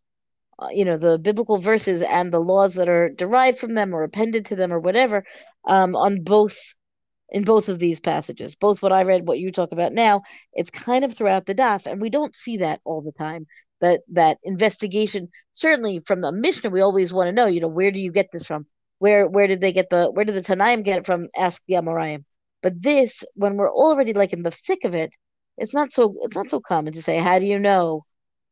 uh, 0.59 0.69
you 0.71 0.85
know, 0.85 0.97
the 0.97 1.19
biblical 1.19 1.59
verses 1.59 2.01
and 2.01 2.33
the 2.33 2.39
laws 2.41 2.73
that 2.75 2.89
are 2.89 3.09
derived 3.09 3.59
from 3.59 3.75
them 3.75 3.93
or 3.93 4.03
appended 4.03 4.45
to 4.45 4.55
them 4.55 4.73
or 4.73 4.79
whatever, 4.79 5.23
um, 5.65 5.95
on 5.95 6.23
both 6.23 6.75
in 7.29 7.43
both 7.43 7.69
of 7.69 7.79
these 7.79 7.99
passages, 7.99 8.55
both 8.55 8.81
what 8.81 8.93
I 8.93 9.03
read, 9.03 9.27
what 9.27 9.39
you 9.39 9.51
talk 9.51 9.71
about 9.71 9.93
now. 9.93 10.23
It's 10.53 10.69
kind 10.69 11.03
of 11.03 11.13
throughout 11.13 11.45
the 11.45 11.55
daf, 11.55 11.85
and 11.85 12.01
we 12.01 12.09
don't 12.09 12.35
see 12.35 12.57
that 12.57 12.79
all 12.83 13.01
the 13.01 13.11
time. 13.11 13.47
That 13.81 14.01
that 14.13 14.37
investigation, 14.43 15.29
certainly 15.53 15.99
from 15.99 16.21
the 16.21 16.31
Mishnah, 16.31 16.69
we 16.69 16.81
always 16.81 17.13
want 17.13 17.27
to 17.27 17.31
know, 17.31 17.45
you 17.45 17.61
know, 17.61 17.67
where 17.67 17.91
do 17.91 17.99
you 17.99 18.11
get 18.11 18.31
this 18.31 18.45
from? 18.45 18.65
Where 18.99 19.27
where 19.27 19.47
did 19.47 19.61
they 19.61 19.71
get 19.71 19.89
the 19.89 20.09
where 20.09 20.25
did 20.25 20.35
the 20.35 20.41
Tanaim 20.41 20.83
get 20.83 20.99
it 20.99 21.05
from? 21.05 21.27
Ask 21.37 21.61
the 21.67 21.75
Amoraim. 21.75 22.23
But 22.63 22.81
this, 22.81 23.23
when 23.35 23.55
we're 23.55 23.71
already 23.71 24.13
like 24.13 24.33
in 24.33 24.41
the 24.41 24.51
thick 24.51 24.83
of 24.83 24.95
it, 24.95 25.11
it's 25.57 25.73
not 25.73 25.93
so 25.93 26.15
it's 26.21 26.35
not 26.35 26.49
so 26.49 26.59
common 26.59 26.93
to 26.93 27.01
say, 27.03 27.19
how 27.19 27.37
do 27.39 27.45
you 27.45 27.59
know 27.59 28.03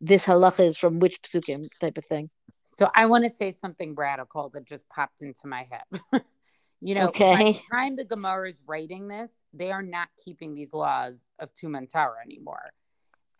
this 0.01 0.25
halacha 0.25 0.67
is 0.67 0.77
from 0.77 0.99
which 0.99 1.21
psukim 1.21 1.67
type 1.79 1.97
of 1.97 2.05
thing. 2.05 2.29
So 2.65 2.89
I 2.93 3.05
want 3.05 3.23
to 3.23 3.29
say 3.29 3.51
something 3.51 3.95
radical 3.95 4.49
that 4.53 4.65
just 4.65 4.87
popped 4.89 5.21
into 5.21 5.47
my 5.47 5.67
head. 5.71 6.21
you 6.85 6.95
know, 6.95 7.07
okay. 7.07 7.35
by 7.35 7.51
the 7.51 7.59
time 7.71 7.95
the 7.95 8.03
Gemara 8.03 8.49
is 8.49 8.61
writing 8.67 9.07
this, 9.07 9.31
they 9.53 9.71
are 9.71 9.81
not 9.81 10.07
keeping 10.23 10.53
these 10.53 10.73
laws 10.73 11.27
of 11.39 11.49
Tumantara 11.55 12.15
anymore. 12.23 12.69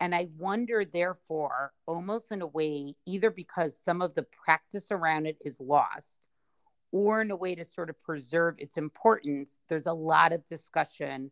And 0.00 0.14
I 0.14 0.28
wonder, 0.36 0.84
therefore, 0.84 1.72
almost 1.86 2.32
in 2.32 2.42
a 2.42 2.46
way, 2.46 2.94
either 3.06 3.30
because 3.30 3.78
some 3.80 4.02
of 4.02 4.14
the 4.14 4.26
practice 4.44 4.90
around 4.90 5.26
it 5.26 5.38
is 5.44 5.60
lost, 5.60 6.26
or 6.90 7.20
in 7.20 7.30
a 7.30 7.36
way 7.36 7.54
to 7.54 7.64
sort 7.64 7.88
of 7.88 8.02
preserve 8.02 8.56
its 8.58 8.76
importance, 8.76 9.58
there's 9.68 9.86
a 9.86 9.92
lot 9.92 10.32
of 10.32 10.44
discussion 10.46 11.30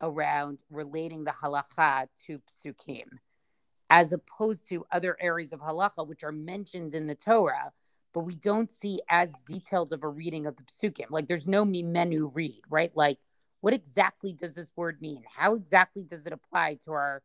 around 0.00 0.58
relating 0.70 1.24
the 1.24 1.32
halacha 1.32 2.08
to 2.26 2.40
psukim 2.50 3.06
as 3.90 4.12
opposed 4.12 4.68
to 4.68 4.84
other 4.90 5.16
areas 5.20 5.52
of 5.52 5.60
halacha 5.60 6.06
which 6.06 6.24
are 6.24 6.32
mentioned 6.32 6.94
in 6.94 7.06
the 7.06 7.14
Torah, 7.14 7.72
but 8.14 8.20
we 8.20 8.36
don't 8.36 8.70
see 8.70 9.00
as 9.10 9.34
detailed 9.44 9.92
of 9.92 10.04
a 10.04 10.08
reading 10.08 10.46
of 10.46 10.56
the 10.56 10.62
psukim. 10.62 11.10
Like 11.10 11.26
there's 11.26 11.48
no 11.48 11.64
mimenu 11.64 12.30
read, 12.32 12.62
right? 12.70 12.92
Like 12.94 13.18
what 13.60 13.74
exactly 13.74 14.32
does 14.32 14.54
this 14.54 14.70
word 14.76 15.00
mean? 15.00 15.22
How 15.36 15.54
exactly 15.54 16.04
does 16.04 16.26
it 16.26 16.32
apply 16.32 16.78
to 16.84 16.92
our 16.92 17.22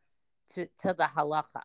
to, 0.54 0.66
to 0.82 0.94
the 0.94 1.08
halacha? 1.16 1.62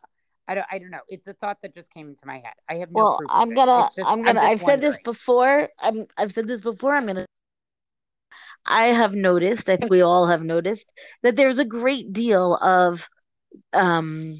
I 0.48 0.54
don't 0.54 0.66
I 0.70 0.78
don't 0.78 0.90
know. 0.90 1.00
It's 1.08 1.26
a 1.26 1.34
thought 1.34 1.58
that 1.62 1.74
just 1.74 1.90
came 1.90 2.08
into 2.08 2.26
my 2.26 2.36
head. 2.36 2.54
I 2.68 2.76
have 2.76 2.90
no 2.92 3.02
well, 3.02 3.20
I'm 3.28 3.52
gonna 3.52 3.88
just, 3.96 4.08
I'm 4.08 4.22
gonna 4.22 4.40
i 4.40 4.50
have 4.50 4.60
said 4.60 4.80
this 4.80 4.98
before. 5.02 5.68
I'm 5.80 6.04
I've 6.16 6.32
said 6.32 6.46
this 6.46 6.60
before. 6.60 6.94
I'm 6.94 7.06
gonna 7.06 7.26
I 8.64 8.86
have 8.88 9.14
noticed, 9.14 9.68
I 9.68 9.76
think 9.76 9.90
we 9.90 10.02
all 10.02 10.26
have 10.26 10.42
noticed, 10.42 10.92
that 11.22 11.36
there's 11.36 11.58
a 11.58 11.64
great 11.64 12.12
deal 12.12 12.56
of 12.56 13.08
um 13.72 14.34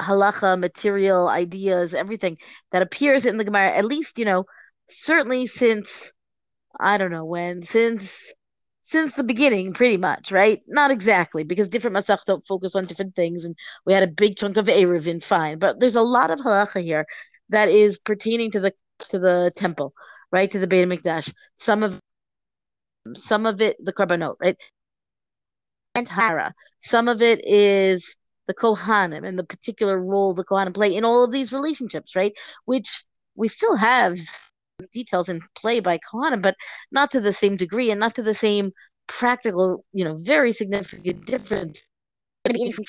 halacha, 0.00 0.58
material, 0.58 1.28
ideas, 1.28 1.94
everything 1.94 2.38
that 2.72 2.82
appears 2.82 3.26
in 3.26 3.36
the 3.36 3.44
Gemara, 3.44 3.76
at 3.76 3.84
least, 3.84 4.18
you 4.18 4.24
know, 4.24 4.44
certainly 4.86 5.46
since 5.46 6.12
I 6.78 6.98
don't 6.98 7.10
know 7.10 7.24
when, 7.24 7.62
since 7.62 8.32
since 8.82 9.14
the 9.14 9.22
beginning, 9.22 9.72
pretty 9.72 9.96
much, 9.96 10.32
right? 10.32 10.62
Not 10.66 10.90
exactly, 10.90 11.44
because 11.44 11.68
different 11.68 11.96
masach 11.96 12.24
don't 12.26 12.44
focus 12.46 12.74
on 12.74 12.86
different 12.86 13.14
things, 13.14 13.44
and 13.44 13.54
we 13.86 13.92
had 13.92 14.02
a 14.02 14.08
big 14.08 14.36
chunk 14.36 14.56
of 14.56 14.66
Eruvin, 14.66 15.22
fine. 15.22 15.58
But 15.60 15.78
there's 15.80 15.96
a 15.96 16.02
lot 16.02 16.30
of 16.32 16.40
halacha 16.40 16.82
here 16.82 17.06
that 17.50 17.68
is 17.68 17.98
pertaining 17.98 18.50
to 18.52 18.60
the 18.60 18.74
to 19.10 19.18
the 19.18 19.52
temple, 19.56 19.94
right? 20.32 20.50
To 20.50 20.58
the 20.58 20.66
Beit 20.66 20.88
Mikdash. 20.88 21.32
Some 21.56 21.82
of 21.82 22.00
some 23.14 23.46
of 23.46 23.60
it 23.60 23.76
the 23.84 23.92
korbanot, 23.92 24.36
right? 24.40 24.56
And 25.94 26.08
Hara. 26.08 26.54
Some 26.80 27.08
of 27.08 27.22
it 27.22 27.40
is 27.44 28.16
the 28.50 28.54
Kohanim 28.54 29.24
and 29.26 29.38
the 29.38 29.44
particular 29.44 29.96
role 29.96 30.34
the 30.34 30.44
Kohanim 30.44 30.74
play 30.74 30.92
in 30.94 31.04
all 31.04 31.22
of 31.22 31.30
these 31.30 31.52
relationships, 31.52 32.16
right? 32.16 32.32
Which 32.64 33.04
we 33.36 33.46
still 33.46 33.76
have 33.76 34.18
details 34.92 35.28
in 35.28 35.40
play 35.54 35.78
by 35.78 36.00
Kohanim, 36.12 36.42
but 36.42 36.56
not 36.90 37.12
to 37.12 37.20
the 37.20 37.32
same 37.32 37.56
degree 37.56 37.92
and 37.92 38.00
not 38.00 38.16
to 38.16 38.22
the 38.22 38.34
same 38.34 38.72
practical, 39.06 39.84
you 39.92 40.04
know, 40.04 40.16
very 40.16 40.50
significant 40.50 41.24
difference. 41.26 41.84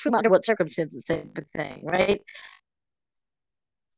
From 0.00 0.14
under 0.14 0.30
what 0.30 0.44
circumstances 0.44 1.04
type 1.04 1.38
of 1.38 1.46
thing, 1.54 1.82
right? 1.84 2.20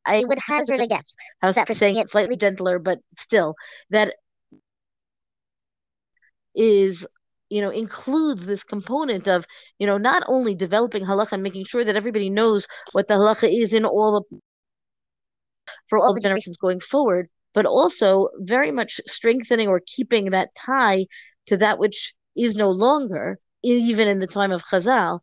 I 0.04 0.24
would 0.24 0.40
hazard 0.46 0.82
a 0.82 0.86
guess. 0.86 1.14
How's 1.40 1.54
that 1.54 1.66
for 1.66 1.72
saying 1.72 1.96
it 1.96 2.10
slightly 2.10 2.36
gentler, 2.36 2.78
but 2.78 2.98
still 3.18 3.54
that 3.88 4.16
is 6.54 7.06
you 7.50 7.60
know 7.60 7.70
includes 7.70 8.46
this 8.46 8.64
component 8.64 9.28
of 9.28 9.46
you 9.78 9.86
know 9.86 9.98
not 9.98 10.22
only 10.26 10.54
developing 10.54 11.04
halacha 11.04 11.32
and 11.32 11.42
making 11.42 11.64
sure 11.64 11.84
that 11.84 11.96
everybody 11.96 12.30
knows 12.30 12.66
what 12.92 13.08
the 13.08 13.14
halacha 13.14 13.52
is 13.52 13.72
in 13.72 13.84
all 13.84 14.24
the 14.30 14.38
for 15.88 15.98
all 15.98 16.14
the 16.14 16.20
generations 16.20 16.56
going 16.56 16.80
forward 16.80 17.28
but 17.54 17.66
also 17.66 18.28
very 18.40 18.70
much 18.70 19.00
strengthening 19.06 19.68
or 19.68 19.80
keeping 19.86 20.30
that 20.30 20.54
tie 20.54 21.06
to 21.46 21.56
that 21.56 21.78
which 21.78 22.14
is 22.36 22.56
no 22.56 22.70
longer 22.70 23.38
even 23.62 24.08
in 24.08 24.18
the 24.18 24.26
time 24.26 24.52
of 24.52 24.62
Chazal 24.64 25.20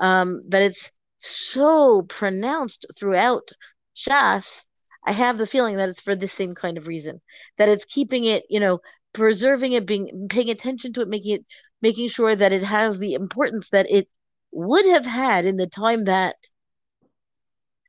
um, 0.00 0.40
that 0.48 0.62
it's 0.62 0.92
so 1.18 2.02
pronounced 2.02 2.86
throughout 2.98 3.48
Shas. 3.96 4.64
I 5.06 5.12
have 5.12 5.38
the 5.38 5.46
feeling 5.46 5.76
that 5.76 5.88
it's 5.88 6.02
for 6.02 6.14
the 6.14 6.28
same 6.28 6.54
kind 6.54 6.76
of 6.76 6.86
reason 6.86 7.20
that 7.56 7.68
it's 7.68 7.84
keeping 7.84 8.24
it 8.24 8.44
you 8.50 8.60
know 8.60 8.80
preserving 9.12 9.72
it, 9.72 9.86
being 9.86 10.28
paying 10.28 10.50
attention 10.50 10.92
to 10.94 11.00
it, 11.00 11.08
making 11.08 11.36
it 11.36 11.46
making 11.80 12.08
sure 12.08 12.34
that 12.34 12.52
it 12.52 12.62
has 12.62 12.98
the 12.98 13.14
importance 13.14 13.70
that 13.70 13.90
it 13.90 14.08
would 14.52 14.86
have 14.86 15.06
had 15.06 15.46
in 15.46 15.56
the 15.56 15.66
time 15.66 16.04
that 16.04 16.36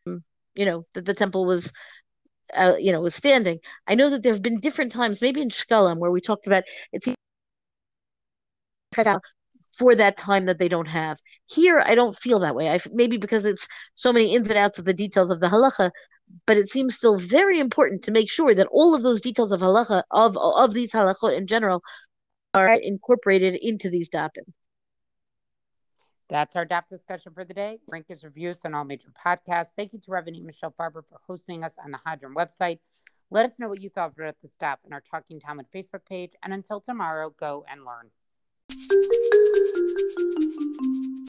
you 0.06 0.66
know 0.66 0.86
that 0.94 1.06
the 1.06 1.14
temple 1.14 1.46
was 1.46 1.72
uh, 2.56 2.76
you 2.80 2.92
know 2.92 3.02
was 3.02 3.16
standing. 3.16 3.60
I 3.88 3.96
know 3.96 4.10
that 4.10 4.24
there 4.24 4.34
have 4.34 4.42
been 4.42 4.60
different 4.60 4.92
times, 4.92 5.22
maybe 5.22 5.42
in 5.42 5.50
Shkalim, 5.50 5.98
where 5.98 6.12
we 6.12 6.22
talked 6.22 6.48
about 6.48 6.64
it's 6.92 7.08
for 9.78 9.96
that 9.96 10.18
time 10.18 10.46
that 10.46 10.58
they 10.58 10.68
don't 10.68 10.88
have. 10.88 11.18
Here, 11.48 11.82
I 11.86 11.96
don't 11.96 12.16
feel 12.16 12.40
that 12.40 12.56
way. 12.56 12.70
I 12.70 12.80
maybe 12.92 13.18
because 13.18 13.46
it's 13.46 13.68
so 13.96 14.12
many 14.12 14.36
ins 14.36 14.50
and 14.50 14.58
outs 14.58 14.80
of 14.80 14.86
the 14.86 14.94
details 14.94 15.32
of 15.32 15.40
the 15.40 15.48
halacha 15.48 15.92
but 16.46 16.58
it 16.58 16.68
seems 16.68 16.96
still 16.96 17.18
very 17.18 17.60
important 17.60 18.04
to 18.04 18.12
make 18.12 18.30
sure 18.30 18.54
that 18.56 18.68
all 18.72 18.96
of 18.96 19.04
those 19.04 19.22
details 19.22 19.52
of 19.52 19.62
halacha 19.62 20.04
of 20.12 20.38
of 20.38 20.74
these 20.74 20.92
halachot 20.92 21.38
in 21.38 21.48
general 21.48 21.82
are 22.54 22.74
incorporated 22.74 23.56
into 23.56 23.90
these 23.90 24.10
dapim. 24.10 24.52
That's 26.30 26.56
our 26.56 26.66
DAF 26.66 26.88
discussion 26.88 27.34
for 27.34 27.44
the 27.44 27.56
day. 27.56 27.80
Rank 27.88 28.06
is 28.10 28.24
reviews 28.24 28.64
on 28.64 28.76
all 28.76 28.84
major 28.84 29.10
podcasts. 29.10 29.74
Thank 29.76 29.94
you 29.94 30.00
to 30.00 30.12
Rabbanit 30.12 30.44
Michelle 30.44 30.74
Farber 30.80 31.04
for 31.04 31.20
hosting 31.26 31.64
us 31.64 31.76
on 31.84 31.90
the 31.92 32.00
Hadran 32.06 32.36
website. 32.36 32.80
Let 33.32 33.46
us 33.46 33.60
know 33.60 33.68
what 33.68 33.82
you 33.82 33.90
thought 33.90 34.14
about 34.16 34.36
this 34.42 34.56
DAF 34.62 34.78
in 34.86 34.94
our 34.94 35.02
Talking 35.02 35.40
Talmud 35.40 35.66
Facebook 35.74 36.06
page. 36.08 36.34
And 36.44 36.54
until 36.54 36.82
tomorrow, 36.82 37.32
go 37.32 37.66
and 37.68 37.84
learn. 37.84 38.12